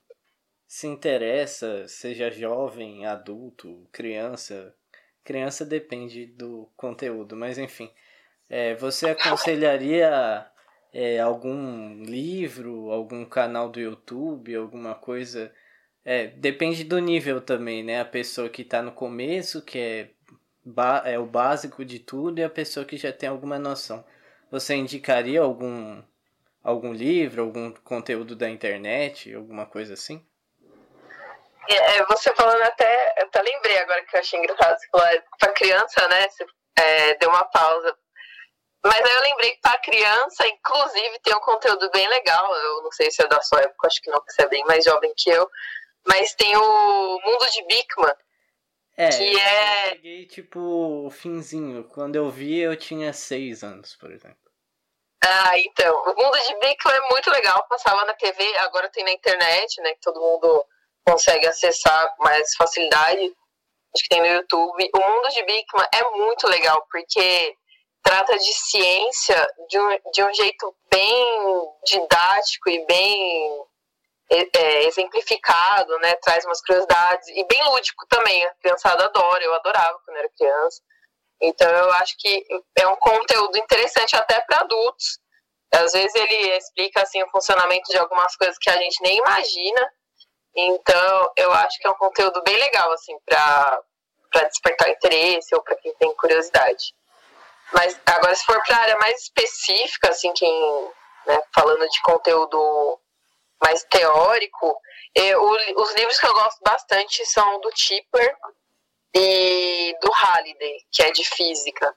se 0.67 0.87
interessa, 0.87 1.85
seja 1.87 2.31
jovem, 2.31 3.05
adulto, 3.05 3.89
criança. 3.91 4.73
Criança 5.31 5.63
depende 5.63 6.25
do 6.25 6.67
conteúdo, 6.75 7.37
mas 7.37 7.57
enfim. 7.57 7.89
É, 8.49 8.75
você 8.75 9.11
aconselharia 9.11 10.45
é, 10.93 11.21
algum 11.21 12.03
livro, 12.03 12.91
algum 12.91 13.23
canal 13.23 13.69
do 13.69 13.79
YouTube, 13.79 14.53
alguma 14.53 14.93
coisa? 14.93 15.49
É, 16.03 16.27
depende 16.27 16.83
do 16.83 16.99
nível 16.99 17.39
também, 17.39 17.81
né? 17.81 18.01
A 18.01 18.05
pessoa 18.05 18.49
que 18.49 18.61
está 18.61 18.81
no 18.81 18.91
começo, 18.91 19.61
que 19.61 19.79
é, 19.79 20.09
é 21.05 21.17
o 21.17 21.25
básico 21.25 21.85
de 21.85 21.99
tudo, 21.99 22.39
e 22.39 22.43
a 22.43 22.49
pessoa 22.49 22.85
que 22.85 22.97
já 22.97 23.13
tem 23.13 23.29
alguma 23.29 23.57
noção. 23.57 24.03
Você 24.51 24.75
indicaria 24.75 25.39
algum, 25.39 26.03
algum 26.61 26.91
livro, 26.91 27.43
algum 27.43 27.71
conteúdo 27.71 28.35
da 28.35 28.49
internet, 28.49 29.33
alguma 29.33 29.65
coisa 29.65 29.93
assim? 29.93 30.21
É, 31.69 32.03
você 32.05 32.33
falando 32.33 32.61
até, 32.63 33.13
eu 33.19 33.25
até 33.25 33.41
lembrei 33.41 33.77
agora 33.77 34.03
que 34.03 34.15
eu 34.15 34.19
achei 34.19 34.39
engraçado, 34.39 34.77
você 34.77 34.87
falou, 34.89 35.07
é, 35.07 35.23
pra 35.39 35.53
criança, 35.53 36.07
né, 36.07 36.27
você 36.29 36.45
é, 36.77 37.15
deu 37.15 37.29
uma 37.29 37.45
pausa. 37.45 37.95
Mas 38.83 38.99
aí 38.99 39.13
eu 39.13 39.21
lembrei 39.21 39.51
que 39.51 39.61
pra 39.61 39.77
criança, 39.77 40.47
inclusive, 40.47 41.19
tem 41.19 41.35
um 41.35 41.39
conteúdo 41.39 41.89
bem 41.91 42.07
legal, 42.09 42.55
eu 42.55 42.81
não 42.81 42.91
sei 42.91 43.11
se 43.11 43.21
é 43.21 43.27
da 43.27 43.39
sua 43.41 43.61
época, 43.61 43.87
acho 43.87 44.01
que 44.01 44.09
não, 44.09 44.19
que 44.23 44.33
você 44.33 44.41
é 44.41 44.47
bem 44.47 44.63
mais 44.65 44.83
jovem 44.83 45.13
que 45.15 45.29
eu, 45.29 45.47
mas 46.07 46.33
tem 46.33 46.55
o 46.57 47.19
Mundo 47.23 47.45
de 47.51 47.63
Bikman, 47.65 48.15
é, 48.97 49.09
que 49.09 49.39
é... 49.39 49.87
eu 49.87 49.91
peguei, 49.91 50.25
tipo, 50.25 51.09
finzinho, 51.11 51.83
quando 51.83 52.15
eu 52.15 52.29
vi 52.29 52.59
eu 52.59 52.75
tinha 52.75 53.13
seis 53.13 53.63
anos, 53.63 53.95
por 53.95 54.11
exemplo. 54.11 54.37
Ah, 55.23 55.59
então, 55.59 55.95
o 56.03 56.15
Mundo 56.15 56.39
de 56.39 56.55
Bikman 56.55 56.95
é 56.95 57.09
muito 57.11 57.29
legal, 57.29 57.63
passava 57.67 58.03
na 58.05 58.15
TV, 58.15 58.57
agora 58.57 58.89
tem 58.89 59.03
na 59.03 59.11
internet, 59.11 59.79
né, 59.81 59.93
que 59.93 60.01
todo 60.01 60.19
mundo 60.19 60.65
consegue 61.05 61.47
acessar 61.47 62.15
mais 62.19 62.55
facilidade. 62.55 63.21
Acho 63.93 64.03
que 64.03 64.09
tem 64.09 64.21
no 64.21 64.27
YouTube. 64.27 64.89
O 64.95 64.99
mundo 64.99 65.29
de 65.29 65.43
Bikman 65.43 65.87
é 65.93 66.03
muito 66.11 66.47
legal, 66.47 66.85
porque 66.89 67.55
trata 68.03 68.37
de 68.37 68.53
ciência 68.53 69.47
de 69.69 69.79
um, 69.79 70.11
de 70.11 70.23
um 70.23 70.33
jeito 70.33 70.75
bem 70.89 71.69
didático 71.85 72.69
e 72.69 72.85
bem 72.85 73.65
é, 74.29 74.85
exemplificado, 74.85 75.97
né? 75.99 76.15
Traz 76.15 76.45
umas 76.45 76.61
curiosidades 76.61 77.27
e 77.29 77.45
bem 77.45 77.63
lúdico 77.65 78.05
também. 78.07 78.45
A 78.45 78.55
criançada 78.55 79.05
adora, 79.05 79.43
eu 79.43 79.53
adorava 79.53 79.99
quando 80.05 80.17
era 80.17 80.29
criança. 80.29 80.81
Então 81.41 81.69
eu 81.69 81.91
acho 81.93 82.15
que 82.17 82.45
é 82.77 82.87
um 82.87 82.95
conteúdo 82.95 83.57
interessante 83.57 84.15
até 84.15 84.39
para 84.41 84.59
adultos. 84.59 85.19
Às 85.73 85.93
vezes 85.93 86.13
ele 86.15 86.57
explica 86.57 87.01
assim 87.01 87.21
o 87.23 87.29
funcionamento 87.29 87.89
de 87.91 87.97
algumas 87.97 88.35
coisas 88.35 88.57
que 88.57 88.69
a 88.69 88.77
gente 88.77 89.01
nem 89.01 89.17
imagina. 89.17 89.91
Então 90.55 91.31
eu 91.37 91.51
acho 91.53 91.79
que 91.79 91.87
é 91.87 91.89
um 91.89 91.97
conteúdo 91.97 92.41
bem 92.43 92.57
legal 92.57 92.91
assim 92.91 93.17
para 93.25 93.81
despertar 94.49 94.89
interesse 94.89 95.53
ou 95.55 95.61
para 95.61 95.75
quem 95.77 95.93
tem 95.95 96.13
curiosidade. 96.15 96.93
Mas 97.73 97.99
agora 98.05 98.35
se 98.35 98.45
for 98.45 98.61
para 98.63 98.77
área 98.77 98.97
mais 98.97 99.21
específica, 99.21 100.09
assim, 100.09 100.31
quem 100.33 100.91
né, 101.25 101.39
falando 101.53 101.87
de 101.87 102.01
conteúdo 102.01 102.99
mais 103.61 103.83
teórico, 103.85 104.75
eu, 105.15 105.41
os 105.43 105.93
livros 105.93 106.19
que 106.19 106.27
eu 106.27 106.33
gosto 106.33 106.59
bastante 106.63 107.25
são 107.25 107.59
do 107.61 107.69
Tipper 107.71 108.35
e 109.13 109.95
do 110.01 110.11
Halliday, 110.11 110.85
que 110.91 111.03
é 111.03 111.11
de 111.11 111.23
física. 111.23 111.95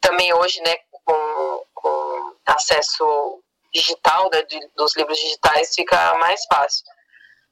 Também 0.00 0.32
hoje, 0.34 0.60
né, 0.62 0.76
com, 1.04 1.66
com 1.74 2.36
acesso 2.46 3.42
digital 3.72 4.28
né, 4.32 4.42
de, 4.42 4.58
dos 4.74 4.96
livros 4.96 5.18
digitais, 5.18 5.74
fica 5.74 6.14
mais 6.16 6.44
fácil. 6.46 6.84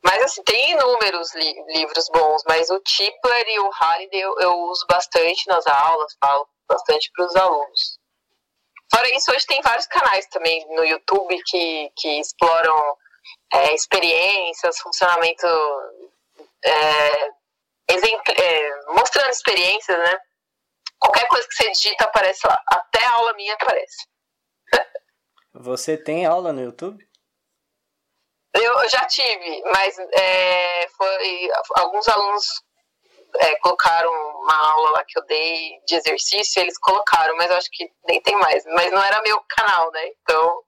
Mas 0.07 0.23
assim, 0.23 0.43
tem 0.45 0.71
inúmeros 0.71 1.35
li 1.35 1.53
livros 1.75 2.09
bons, 2.13 2.43
mas 2.47 2.71
o 2.71 2.79
Tipler 2.79 3.49
e 3.49 3.59
o 3.59 3.71
Halliday 3.71 4.21
eu, 4.21 4.39
eu 4.39 4.53
uso 4.71 4.87
bastante 4.89 5.49
nas 5.49 5.67
aulas, 5.67 6.17
falo 6.21 6.49
bastante 6.69 7.11
para 7.13 7.27
os 7.27 7.35
alunos. 7.35 7.99
Fora 8.89 9.09
isso, 9.17 9.33
hoje 9.33 9.45
tem 9.47 9.61
vários 9.63 9.87
canais 9.87 10.25
também 10.29 10.65
no 10.77 10.85
YouTube 10.85 11.37
que, 11.47 11.91
que 11.97 12.21
exploram 12.21 12.97
é, 13.53 13.75
experiências, 13.75 14.79
funcionamento, 14.79 15.47
é, 16.65 17.27
é, 17.89 18.85
mostrando 18.93 19.31
experiências, 19.31 19.99
né? 19.99 20.19
Qualquer 21.01 21.27
coisa 21.27 21.49
que 21.49 21.55
você 21.55 21.71
digita 21.73 22.05
aparece 22.05 22.47
lá. 22.47 22.63
Até 22.69 23.05
aula 23.07 23.35
minha 23.35 23.55
aparece. 23.55 24.07
Você 25.53 25.97
tem 25.97 26.25
aula 26.25 26.53
no 26.53 26.63
YouTube? 26.63 27.05
Eu 28.57 28.89
já 28.89 29.05
tive, 29.07 29.63
mas 29.73 29.99
é, 29.99 30.89
foi 30.97 31.51
alguns 31.77 32.09
alunos 32.09 32.45
é, 33.39 33.57
colocaram 33.57 34.11
uma 34.11 34.57
aula 34.57 34.91
lá 34.91 35.05
que 35.05 35.19
eu 35.19 35.25
dei 35.27 35.79
de 35.87 35.97
exercício, 35.97 36.61
eles 36.61 36.79
colocaram, 36.79 37.37
mas 37.37 37.51
eu 37.51 37.57
acho 37.57 37.69
que 37.71 37.91
nem 38.09 38.21
tem 38.23 38.37
mais. 38.37 38.65
Mas 38.67 38.91
não 38.91 39.03
era 39.03 39.23
meu 39.23 39.41
canal, 39.49 39.91
né? 39.93 40.09
Então 40.23 40.63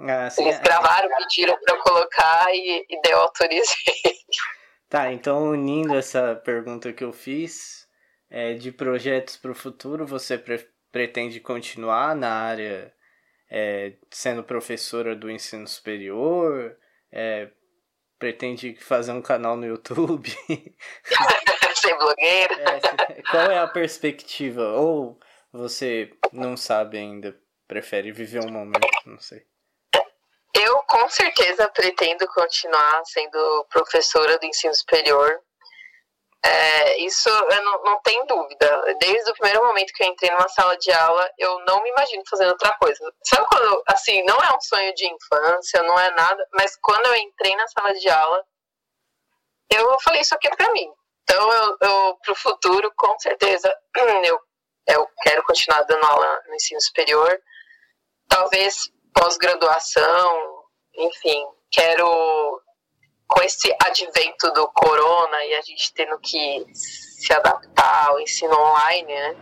ah, 0.00 0.30
sim, 0.30 0.42
eles 0.42 0.58
é. 0.58 0.62
gravaram, 0.62 1.08
pediram 1.16 1.58
para 1.60 1.74
eu 1.74 1.82
colocar 1.82 2.54
e, 2.54 2.86
e 2.88 3.00
daí 3.02 3.12
eu 3.12 3.20
autorizei. 3.20 3.94
Tá, 4.88 5.12
então 5.12 5.50
unindo 5.50 5.96
essa 5.96 6.36
pergunta 6.36 6.92
que 6.92 7.02
eu 7.02 7.12
fiz, 7.12 7.88
é, 8.30 8.54
de 8.54 8.70
projetos 8.70 9.36
para 9.36 9.50
o 9.50 9.54
futuro, 9.54 10.06
você 10.06 10.38
pre 10.38 10.64
pretende 10.92 11.40
continuar 11.40 12.14
na 12.14 12.32
área 12.32 12.90
é, 13.50 13.94
sendo 14.10 14.42
professora 14.42 15.14
do 15.14 15.30
ensino 15.30 15.66
superior? 15.66 16.76
É, 17.12 17.50
pretende 18.18 18.74
fazer 18.76 19.12
um 19.12 19.22
canal 19.22 19.56
no 19.56 19.66
YouTube? 19.66 20.30
Ser 21.74 21.96
blogueira? 21.98 22.54
É, 23.08 23.22
qual 23.30 23.50
é 23.50 23.58
a 23.58 23.66
perspectiva? 23.66 24.62
Ou 24.72 25.18
você 25.52 26.10
não 26.32 26.56
sabe 26.56 26.98
ainda? 26.98 27.38
Prefere 27.68 28.12
viver 28.12 28.44
um 28.44 28.50
momento? 28.50 28.86
Não 29.04 29.18
sei. 29.18 29.44
Eu 30.54 30.78
com 30.84 31.08
certeza 31.08 31.68
pretendo 31.68 32.26
continuar 32.28 33.04
sendo 33.04 33.66
professora 33.70 34.38
do 34.38 34.46
ensino 34.46 34.74
superior. 34.74 35.40
É, 36.46 36.98
isso 37.00 37.28
eu 37.28 37.64
não, 37.64 37.82
não 37.82 38.00
tenho 38.02 38.24
dúvida. 38.26 38.94
Desde 39.00 39.30
o 39.30 39.34
primeiro 39.34 39.64
momento 39.64 39.92
que 39.92 40.04
eu 40.04 40.08
entrei 40.08 40.30
numa 40.30 40.48
sala 40.48 40.76
de 40.78 40.92
aula, 40.92 41.28
eu 41.38 41.58
não 41.64 41.82
me 41.82 41.90
imagino 41.90 42.22
fazendo 42.30 42.50
outra 42.50 42.72
coisa. 42.78 43.12
Sabe 43.24 43.46
quando, 43.48 43.82
assim, 43.88 44.22
não 44.24 44.36
é 44.36 44.56
um 44.56 44.60
sonho 44.60 44.94
de 44.94 45.06
infância, 45.08 45.82
não 45.82 45.98
é 45.98 46.10
nada, 46.12 46.46
mas 46.52 46.76
quando 46.80 47.06
eu 47.06 47.16
entrei 47.16 47.56
na 47.56 47.66
sala 47.66 47.92
de 47.94 48.08
aula, 48.08 48.44
eu 49.70 50.00
falei, 50.00 50.20
isso 50.20 50.34
aqui 50.36 50.46
é 50.46 50.54
pra 50.54 50.70
mim. 50.72 50.88
Então, 51.24 51.52
eu, 51.52 51.76
eu 51.80 52.18
pro 52.22 52.36
futuro, 52.36 52.92
com 52.96 53.18
certeza, 53.18 53.74
eu, 54.24 54.38
eu 54.86 55.08
quero 55.22 55.42
continuar 55.42 55.82
dando 55.82 56.04
aula 56.04 56.42
no 56.46 56.54
ensino 56.54 56.80
superior. 56.80 57.40
Talvez 58.28 58.88
pós-graduação, 59.12 60.64
enfim, 60.94 61.44
quero 61.72 62.62
com 63.36 63.42
esse 63.42 63.70
advento 63.84 64.50
do 64.52 64.66
corona 64.68 65.44
e 65.44 65.54
a 65.56 65.60
gente 65.60 65.92
tendo 65.92 66.18
que 66.20 66.64
se 66.72 67.30
adaptar 67.34 68.08
ao 68.08 68.18
ensino 68.18 68.58
online, 68.58 69.12
né? 69.12 69.36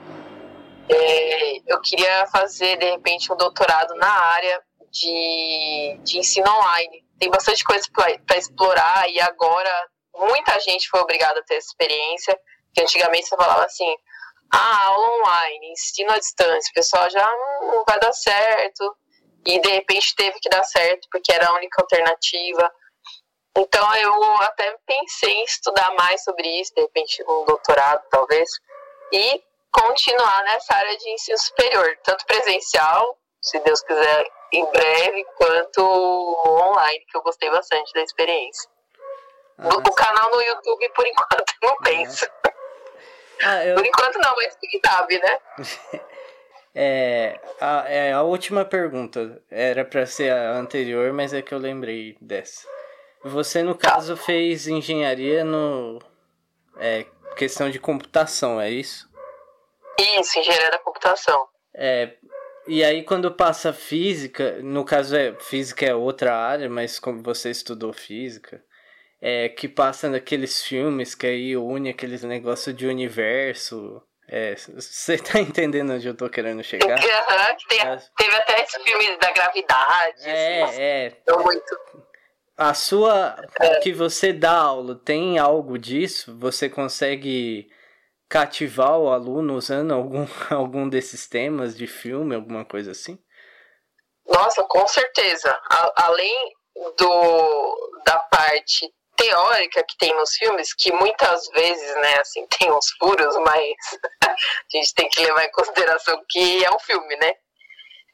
É, 0.89 1.73
eu 1.73 1.81
queria 1.81 2.27
fazer 2.27 2.77
de 2.77 2.91
repente 2.91 3.33
um 3.33 3.37
doutorado 3.37 3.95
na 3.95 4.11
área 4.11 4.61
de, 4.91 6.01
de 6.03 6.19
ensino 6.19 6.51
online. 6.51 7.05
Tem 7.21 7.31
bastante 7.31 7.63
coisa 7.63 7.85
para 8.27 8.37
explorar 8.37 9.09
e 9.09 9.21
agora 9.21 9.71
muita 10.17 10.59
gente 10.59 10.89
foi 10.89 11.01
obrigada 11.01 11.39
a 11.39 11.45
ter 11.45 11.55
essa 11.55 11.69
experiência. 11.69 12.37
Que 12.75 12.83
antigamente 12.83 13.29
você 13.29 13.37
falava 13.37 13.65
assim, 13.65 13.95
ah, 14.53 14.87
aula 14.87 15.19
online, 15.21 15.71
ensino 15.71 16.11
à 16.11 16.19
distância, 16.19 16.69
o 16.69 16.75
pessoal 16.75 17.09
já 17.09 17.31
não 17.61 17.85
vai 17.87 18.01
dar 18.01 18.13
certo. 18.13 18.97
E 19.47 19.61
de 19.61 19.69
repente 19.69 20.17
teve 20.17 20.37
que 20.41 20.49
dar 20.49 20.65
certo 20.65 21.07
porque 21.13 21.33
era 21.33 21.47
a 21.47 21.55
única 21.55 21.81
alternativa. 21.81 22.73
Então 23.57 23.95
eu 23.97 24.43
até 24.43 24.77
pensei 24.87 25.33
em 25.33 25.45
estudar 25.45 25.95
mais 25.95 26.23
sobre 26.25 26.49
isso, 26.61 26.75
de 26.75 26.83
repente 26.83 27.23
um 27.29 27.45
doutorado 27.45 28.03
talvez, 28.11 28.51
e 29.13 29.43
continuar 29.71 30.43
nessa 30.45 30.75
área 30.75 30.97
de 30.97 31.11
ensino 31.11 31.39
superior, 31.39 31.97
tanto 32.03 32.25
presencial, 32.27 33.17
se 33.41 33.59
Deus 33.61 33.83
quiser, 33.83 34.27
em 34.53 34.65
breve, 34.71 35.25
quanto 35.37 35.83
online, 36.47 37.05
que 37.11 37.17
eu 37.17 37.23
gostei 37.23 37.51
bastante 37.51 37.93
da 37.93 38.03
experiência. 38.03 38.71
Ah, 39.59 39.69
o 39.69 39.93
canal 39.93 40.31
no 40.31 40.43
YouTube, 40.43 40.89
por 40.91 41.07
enquanto, 41.07 41.53
não 41.63 41.73
é. 41.73 41.77
penso. 41.83 42.27
Ah, 43.43 43.65
eu... 43.65 43.75
Por 43.75 43.87
enquanto 43.87 44.19
não, 44.19 44.35
mas 44.37 44.57
quem 44.57 44.81
sabe, 44.85 45.19
né? 45.19 45.39
é, 46.75 47.41
a, 47.61 47.85
é, 47.89 48.13
a 48.13 48.23
última 48.23 48.65
pergunta. 48.65 49.43
Era 49.51 49.85
para 49.85 50.07
ser 50.07 50.33
a 50.33 50.53
anterior, 50.53 51.13
mas 51.13 51.33
é 51.33 51.43
que 51.43 51.53
eu 51.53 51.59
lembrei 51.59 52.17
dessa. 52.21 52.74
Você, 53.25 53.63
no 53.63 53.75
caso, 53.75 54.17
fez 54.17 54.69
engenharia 54.69 55.45
no. 55.45 55.99
É, 56.79 57.07
questão 57.37 57.71
de 57.71 57.79
computação, 57.79 58.61
é 58.61 58.71
isso? 58.71 59.09
Isso, 59.99 60.39
engenharia 60.39 60.71
da 60.71 60.79
computação. 60.79 61.49
É. 61.75 62.11
E 62.67 62.85
aí, 62.85 63.03
quando 63.03 63.31
passa 63.31 63.73
física, 63.73 64.59
no 64.63 64.85
caso, 64.85 65.17
é 65.17 65.35
física 65.41 65.87
é 65.87 65.95
outra 65.95 66.37
área, 66.37 66.69
mas 66.69 66.99
como 66.99 67.23
você 67.23 67.51
estudou 67.51 67.93
física, 67.93 68.63
é 69.21 69.49
que 69.49 69.69
passa 69.69 70.09
naqueles 70.09 70.63
filmes 70.63 71.15
que 71.15 71.27
aí 71.27 71.57
une 71.57 71.91
aqueles 71.91 72.23
negócios 72.25 72.77
de 72.77 72.87
universo. 72.87 74.03
É, 74.29 74.55
você 74.55 75.17
tá 75.17 75.39
entendendo 75.41 75.95
onde 75.95 76.07
eu 76.07 76.17
tô 76.17 76.29
querendo 76.29 76.63
chegar? 76.63 76.99
Uhum, 76.99 77.57
tem, 77.69 77.79
teve 78.17 78.37
até 78.37 78.63
esse 78.63 78.83
filme 78.83 79.17
da 79.19 79.31
gravidade. 79.33 80.29
É, 80.29 80.63
assim, 80.63 80.81
é. 80.81 81.13
Muito 81.43 82.05
a 82.57 82.75
sua 82.75 83.37
é. 83.61 83.81
que 83.81 83.93
você 83.93 84.33
dá 84.33 84.57
aula 84.57 84.95
tem 84.95 85.39
algo 85.39 85.79
disso? 85.79 86.37
Você 86.39 86.69
consegue 86.69 87.69
cativar 88.29 88.99
o 88.99 89.11
aluno 89.11 89.55
usando 89.55 89.93
algum, 89.93 90.27
algum 90.51 90.89
desses 90.89 91.29
temas 91.29 91.77
de 91.77 91.87
filme, 91.87 92.35
alguma 92.35 92.65
coisa 92.65 92.93
assim? 92.93 93.19
Nossa, 94.27 94.63
com 94.65 94.87
certeza. 94.87 95.51
A, 95.71 96.07
além 96.07 96.53
do 96.99 97.93
da 98.05 98.19
parte 98.19 98.93
teórica 99.17 99.85
que 99.85 99.97
tem 99.97 100.15
nos 100.17 100.35
filmes, 100.35 100.75
que 100.75 100.93
muitas 100.93 101.49
vezes, 101.49 101.95
né, 101.97 102.19
assim, 102.19 102.47
tem 102.59 102.71
uns 102.73 102.91
furos, 102.99 103.37
mas 103.37 103.77
a 104.25 104.37
gente 104.71 104.95
tem 104.95 105.09
que 105.09 105.23
levar 105.23 105.45
em 105.45 105.53
consideração 105.53 106.21
que 106.29 106.65
é 106.65 106.71
um 106.71 106.79
filme, 106.79 107.17
né? 107.17 107.33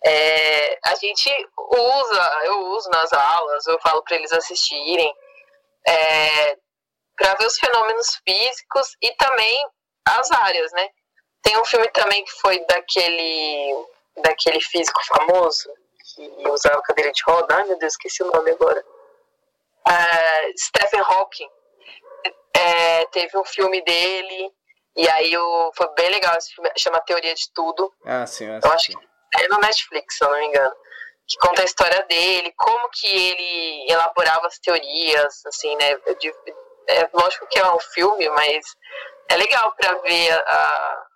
É, 0.04 0.78
a 0.84 0.94
gente 0.94 1.30
usa, 1.58 2.40
eu 2.44 2.58
uso 2.68 2.88
nas 2.90 3.12
aulas, 3.12 3.66
eu 3.66 3.78
falo 3.80 4.02
para 4.02 4.16
eles 4.16 4.32
assistirem, 4.32 5.14
é, 5.86 6.56
para 7.16 7.34
ver 7.34 7.46
os 7.46 7.58
fenômenos 7.58 8.20
físicos 8.26 8.96
e 9.02 9.14
também 9.16 9.66
as 10.06 10.30
áreas, 10.30 10.72
né? 10.72 10.88
Tem 11.42 11.58
um 11.58 11.64
filme 11.64 11.88
também 11.88 12.24
que 12.24 12.32
foi 12.32 12.64
daquele, 12.66 13.86
daquele 14.22 14.60
físico 14.60 15.00
famoso 15.06 15.70
que 16.14 16.48
usava 16.48 16.82
cadeira 16.82 17.12
de 17.12 17.22
roda, 17.26 17.54
ai 17.54 17.64
meu 17.64 17.78
Deus, 17.78 17.92
esqueci 17.92 18.22
o 18.22 18.32
nome 18.32 18.50
agora. 18.50 18.84
É, 19.88 20.52
Stephen 20.56 21.00
Hawking. 21.00 21.48
É, 22.52 23.06
teve 23.06 23.38
um 23.38 23.44
filme 23.44 23.80
dele, 23.82 24.52
e 24.96 25.08
aí 25.08 25.36
o, 25.36 25.72
foi 25.74 25.88
bem 25.94 26.10
legal 26.10 26.36
esse 26.36 26.52
filme, 26.54 26.70
chama 26.76 27.00
Teoria 27.00 27.34
de 27.34 27.50
Tudo. 27.54 27.92
Ah, 28.04 28.26
sim, 28.26 28.44
eu, 28.46 28.60
eu 28.62 28.72
acho 28.72 28.88
que 28.88 29.09
é 29.38 29.48
no 29.48 29.58
Netflix, 29.58 30.16
se 30.16 30.24
eu 30.24 30.30
não 30.30 30.38
me 30.38 30.46
engano. 30.46 30.74
que 31.26 31.38
conta 31.38 31.62
a 31.62 31.64
história 31.64 32.02
dele, 32.04 32.52
como 32.56 32.88
que 32.90 33.06
ele 33.06 33.92
elaborava 33.92 34.46
as 34.46 34.58
teorias, 34.58 35.46
assim, 35.46 35.76
né? 35.76 35.92
É, 36.88 37.08
lógico 37.12 37.46
que 37.46 37.58
é 37.58 37.72
um 37.72 37.78
filme, 37.78 38.28
mas 38.30 38.64
é 39.28 39.36
legal 39.36 39.72
para 39.76 39.94
ver 39.98 40.32
a, 40.32 41.06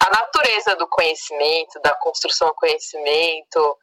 a 0.00 0.10
natureza 0.10 0.74
do 0.74 0.88
conhecimento, 0.88 1.80
da 1.80 1.94
construção 1.94 2.48
do 2.48 2.54
conhecimento. 2.54 3.78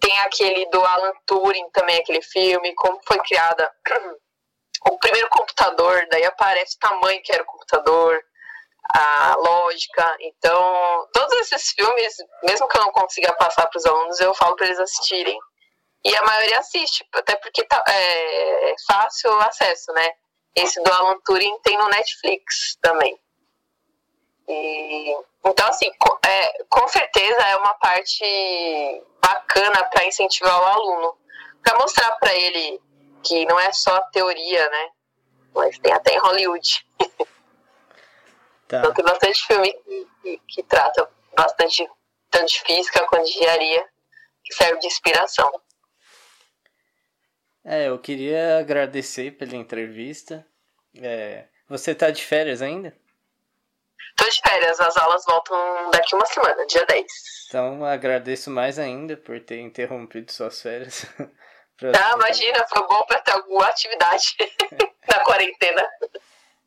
Tem 0.00 0.18
aquele 0.20 0.66
do 0.70 0.82
Alan 0.82 1.12
Turing 1.26 1.68
também, 1.70 1.98
aquele 1.98 2.22
filme, 2.22 2.74
como 2.74 2.98
foi 3.06 3.18
criada 3.18 3.70
o 4.90 4.98
primeiro 4.98 5.28
computador, 5.28 6.06
daí 6.10 6.24
aparece 6.24 6.76
o 6.76 6.80
tamanho 6.80 7.22
que 7.22 7.32
era 7.32 7.42
o 7.42 7.46
computador, 7.46 8.18
a 8.90 9.36
lógica. 9.38 10.16
Então, 10.20 11.08
todos 11.12 11.32
esses 11.40 11.70
filmes, 11.70 12.16
mesmo 12.42 12.68
que 12.68 12.76
eu 12.76 12.82
não 12.82 12.92
consiga 12.92 13.32
passar 13.34 13.66
para 13.66 13.78
os 13.78 13.86
alunos, 13.86 14.20
eu 14.20 14.34
falo 14.34 14.56
para 14.56 14.66
eles 14.66 14.78
assistirem. 14.78 15.38
E 16.04 16.16
a 16.16 16.22
maioria 16.24 16.58
assiste, 16.58 17.06
até 17.14 17.36
porque 17.36 17.64
tá, 17.64 17.82
é 17.88 18.74
fácil 18.86 19.30
o 19.30 19.40
acesso, 19.40 19.92
né? 19.92 20.10
Esse 20.54 20.82
do 20.82 20.92
Alan 20.92 21.16
Turing 21.24 21.58
tem 21.62 21.78
no 21.78 21.88
Netflix 21.88 22.76
também. 22.82 23.18
E, 24.48 25.16
então, 25.44 25.68
assim, 25.68 25.90
com, 25.98 26.18
é, 26.26 26.64
com 26.68 26.88
certeza 26.88 27.40
é 27.42 27.56
uma 27.56 27.74
parte 27.74 28.24
bacana 29.20 29.84
para 29.84 30.04
incentivar 30.04 30.60
o 30.60 30.66
aluno, 30.66 31.16
para 31.62 31.78
mostrar 31.78 32.10
para 32.16 32.34
ele 32.34 32.80
que 33.22 33.46
não 33.46 33.58
é 33.58 33.72
só 33.72 34.00
teoria, 34.12 34.68
né? 34.68 34.88
Mas 35.54 35.78
tem 35.78 35.92
até 35.92 36.14
em 36.14 36.18
Hollywood. 36.18 36.86
Tá. 38.72 38.78
Então 38.78 38.94
tem 38.94 39.04
bastante 39.04 39.46
filme 39.46 39.70
que, 40.22 40.40
que, 40.48 40.62
trata 40.62 41.06
bastante 41.36 41.86
tanto 42.30 42.46
de 42.46 42.60
física 42.62 43.06
quanto 43.06 43.26
de 43.26 43.32
engenharia, 43.32 43.86
que 44.42 44.54
serve 44.54 44.78
de 44.78 44.86
inspiração. 44.86 45.52
É, 47.62 47.88
eu 47.88 47.98
queria 47.98 48.60
agradecer 48.60 49.32
pela 49.32 49.56
entrevista. 49.56 50.46
É, 50.96 51.48
você 51.68 51.94
tá 51.94 52.10
de 52.10 52.24
férias 52.24 52.62
ainda? 52.62 52.96
Tô 54.16 54.26
de 54.26 54.40
férias, 54.40 54.80
as 54.80 54.96
aulas 54.96 55.22
voltam 55.26 55.90
daqui 55.90 56.14
uma 56.14 56.24
semana, 56.24 56.66
dia 56.66 56.86
10. 56.86 57.06
Então 57.48 57.84
agradeço 57.84 58.50
mais 58.50 58.78
ainda 58.78 59.18
por 59.18 59.38
ter 59.38 59.60
interrompido 59.60 60.32
suas 60.32 60.62
férias. 60.62 61.04
ah, 61.20 62.14
imagina, 62.14 62.66
foi 62.70 62.88
bom 62.88 63.04
para 63.04 63.20
ter 63.20 63.32
alguma 63.32 63.66
atividade 63.66 64.34
na 65.06 65.22
quarentena. 65.24 65.86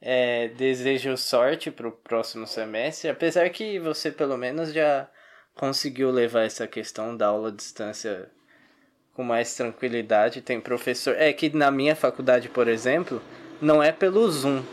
É, 0.01 0.49
desejo 0.49 1.17
sorte 1.17 1.71
para 1.71 1.87
o 1.87 1.91
próximo 1.91 2.45
semestre, 2.45 3.09
apesar 3.09 3.49
que 3.49 3.79
você 3.79 4.11
pelo 4.11 4.37
menos 4.37 4.71
já 4.71 5.09
conseguiu 5.55 6.11
levar 6.11 6.43
essa 6.43 6.67
questão 6.67 7.15
da 7.15 7.27
aula 7.27 7.47
à 7.47 7.51
distância 7.51 8.29
com 9.15 9.23
mais 9.23 9.55
tranquilidade. 9.55 10.41
Tem 10.41 10.59
professor. 10.59 11.15
É 11.17 11.31
que 11.33 11.49
na 11.55 11.71
minha 11.71 11.95
faculdade, 11.95 12.49
por 12.49 12.67
exemplo, 12.67 13.21
não 13.61 13.81
é 13.81 13.91
pelo 13.91 14.29
Zoom. 14.29 14.63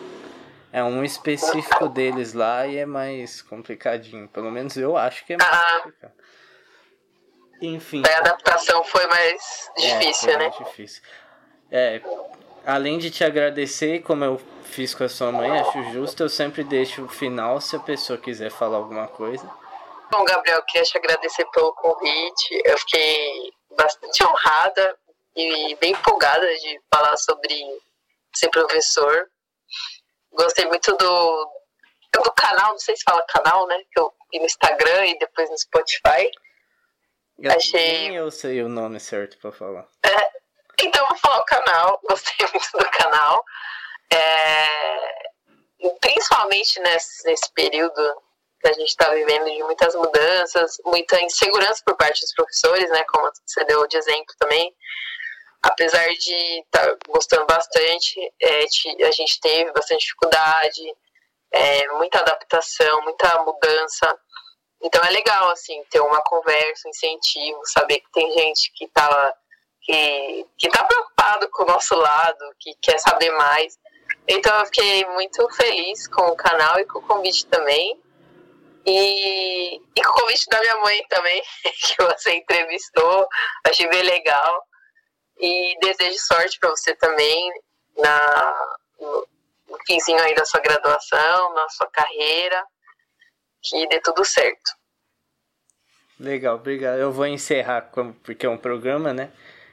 É 0.72 0.82
um 0.82 1.04
específico 1.04 1.88
deles 1.88 2.32
lá 2.32 2.66
e 2.66 2.78
é 2.78 2.86
mais 2.86 3.42
complicadinho. 3.42 4.26
Pelo 4.28 4.50
menos 4.50 4.76
eu 4.76 4.96
acho 4.96 5.24
que 5.24 5.34
é 5.34 5.36
mais 5.36 5.52
ah, 5.52 5.80
complicado. 5.82 6.12
Enfim. 7.60 8.02
A 8.04 8.18
adaptação 8.18 8.82
foi 8.82 9.06
mais 9.06 9.70
difícil, 9.76 10.30
é, 10.30 10.32
foi 10.32 10.42
né? 10.42 10.48
Mais 10.48 10.58
difícil. 10.58 11.02
É, 11.70 12.00
além 12.64 12.98
de 12.98 13.10
te 13.10 13.24
agradecer, 13.24 14.02
como 14.02 14.24
eu 14.24 14.40
fiz 14.64 14.94
com 14.94 15.04
a 15.04 15.08
sua 15.08 15.30
mãe, 15.30 15.50
acho 15.58 15.92
justo, 15.92 16.22
eu 16.22 16.28
sempre 16.28 16.64
deixo 16.64 17.04
o 17.04 17.08
final 17.08 17.60
se 17.60 17.76
a 17.76 17.80
pessoa 17.80 18.18
quiser 18.18 18.50
falar 18.50 18.78
alguma 18.78 19.06
coisa. 19.06 19.48
Bom, 20.10 20.24
Gabriel, 20.24 20.62
queria 20.64 20.82
te 20.82 20.98
agradecer 20.98 21.46
pelo 21.52 21.72
convite. 21.74 22.62
Eu 22.64 22.76
fiquei 22.78 23.52
bastante 23.76 24.24
honrada 24.24 24.98
e 25.34 25.74
bem 25.76 25.92
empolgada 25.92 26.46
de 26.46 26.80
falar 26.92 27.16
sobre 27.16 27.54
ser 28.34 28.48
professor. 28.50 29.26
Gostei 30.32 30.66
muito 30.66 30.94
do, 30.96 31.50
do 32.14 32.32
canal, 32.32 32.72
não 32.72 32.78
sei 32.78 32.96
se 32.96 33.02
fala 33.04 33.24
canal, 33.26 33.66
né? 33.66 33.78
Que 33.90 34.00
eu 34.00 34.12
vi 34.30 34.38
no 34.38 34.44
Instagram 34.44 35.06
e 35.06 35.18
depois 35.18 35.48
no 35.50 35.58
Spotify. 35.58 36.30
Eu 37.38 37.52
Achei. 37.52 38.08
Nem 38.08 38.16
eu 38.16 38.30
sei 38.30 38.62
o 38.62 38.68
nome 38.68 39.00
certo 39.00 39.38
para 39.38 39.52
falar. 39.52 39.86
É, 40.04 40.41
então, 40.80 41.06
vou 41.08 41.18
falar 41.18 41.40
o 41.40 41.44
canal. 41.44 42.00
Gostei 42.08 42.46
muito 42.52 42.78
do 42.78 42.90
canal. 42.90 43.44
É, 44.12 45.28
principalmente 46.00 46.78
nesse, 46.80 47.26
nesse 47.26 47.52
período 47.52 48.22
que 48.60 48.68
a 48.68 48.72
gente 48.72 48.88
está 48.88 49.10
vivendo 49.10 49.44
de 49.44 49.62
muitas 49.64 49.94
mudanças, 49.94 50.76
muita 50.84 51.20
insegurança 51.20 51.82
por 51.84 51.96
parte 51.96 52.20
dos 52.20 52.34
professores, 52.34 52.88
né? 52.90 53.02
Como 53.04 53.28
você 53.44 53.64
deu 53.64 53.86
de 53.88 53.96
exemplo 53.96 54.34
também. 54.38 54.72
Apesar 55.62 56.08
de 56.08 56.60
estar 56.60 56.86
tá 56.86 56.96
gostando 57.08 57.46
bastante, 57.46 58.20
é, 58.40 58.64
a 59.06 59.10
gente 59.10 59.40
teve 59.40 59.72
bastante 59.72 60.00
dificuldade, 60.00 60.82
é, 61.52 61.88
muita 61.92 62.18
adaptação, 62.20 63.02
muita 63.02 63.42
mudança. 63.44 64.18
Então 64.82 65.02
é 65.04 65.10
legal, 65.10 65.50
assim, 65.50 65.82
ter 65.90 66.00
uma 66.00 66.20
conversa, 66.22 66.86
um 66.86 66.90
incentivo, 66.90 67.60
saber 67.66 68.00
que 68.00 68.10
tem 68.12 68.32
gente 68.32 68.72
que 68.74 68.88
tá, 68.88 69.34
que, 69.82 70.46
que 70.56 70.68
tá 70.70 70.84
preocupado 70.84 71.48
com 71.50 71.64
o 71.64 71.66
nosso 71.66 71.94
lado, 71.94 72.54
que 72.58 72.74
quer 72.80 72.98
saber 72.98 73.30
mais. 73.32 73.78
Então 74.28 74.56
eu 74.60 74.66
fiquei 74.66 75.04
muito 75.06 75.48
feliz 75.54 76.06
com 76.08 76.22
o 76.22 76.36
canal 76.36 76.78
e 76.78 76.86
com 76.86 77.00
o 77.00 77.06
convite 77.06 77.46
também. 77.46 78.00
E, 78.84 79.76
e 79.76 80.02
com 80.02 80.10
o 80.10 80.22
convite 80.22 80.48
da 80.48 80.60
minha 80.60 80.76
mãe 80.78 81.04
também, 81.08 81.42
que 81.62 82.02
você 82.02 82.34
entrevistou, 82.34 83.26
achei 83.66 83.88
bem 83.88 84.02
legal. 84.02 84.62
E 85.38 85.76
desejo 85.80 86.18
sorte 86.18 86.58
para 86.58 86.70
você 86.70 86.94
também 86.96 87.52
na, 87.96 88.76
no, 89.00 89.28
no 89.68 89.78
finzinho 89.86 90.20
aí 90.20 90.34
da 90.34 90.44
sua 90.44 90.60
graduação, 90.60 91.54
na 91.54 91.68
sua 91.70 91.88
carreira, 91.90 92.64
que 93.62 93.88
dê 93.88 94.00
tudo 94.00 94.24
certo. 94.24 94.72
Legal, 96.18 96.56
obrigado. 96.56 96.98
Eu 96.98 97.10
vou 97.10 97.26
encerrar 97.26 97.90
porque 98.22 98.46
é 98.46 98.48
um 98.48 98.58
programa, 98.58 99.12
né? 99.12 99.32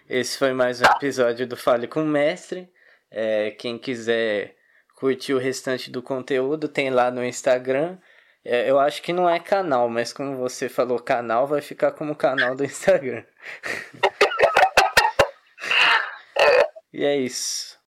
Esse 0.10 0.40
foi 0.40 0.54
mais 0.54 0.82
um 0.82 0.86
episódio 0.86 1.46
do 1.46 1.56
Fale 1.56 1.88
com 1.88 2.02
o 2.02 2.08
Mestre. 2.08 2.68
É, 3.12 3.52
quem 3.52 3.78
quiser 3.78 4.56
curtir 4.96 5.36
o 5.36 5.38
restante 5.38 5.92
do 5.92 6.02
conteúdo, 6.02 6.68
tem 6.68 6.90
lá 6.90 7.12
no 7.12 7.24
Instagram. 7.24 7.96
É, 8.44 8.68
eu 8.68 8.80
acho 8.80 9.04
que 9.04 9.14
não 9.14 9.30
é 9.30 9.40
canal, 9.40 9.88
mas 9.88 10.12
como 10.12 10.36
você 10.36 10.68
falou 10.68 10.98
canal, 10.98 11.46
vai 11.46 11.62
ficar 11.62 11.92
como 11.92 12.16
canal 12.16 12.56
do 12.56 12.66
Instagram. 12.66 13.24
e 16.92 17.06
é 17.06 17.16
isso. 17.16 17.79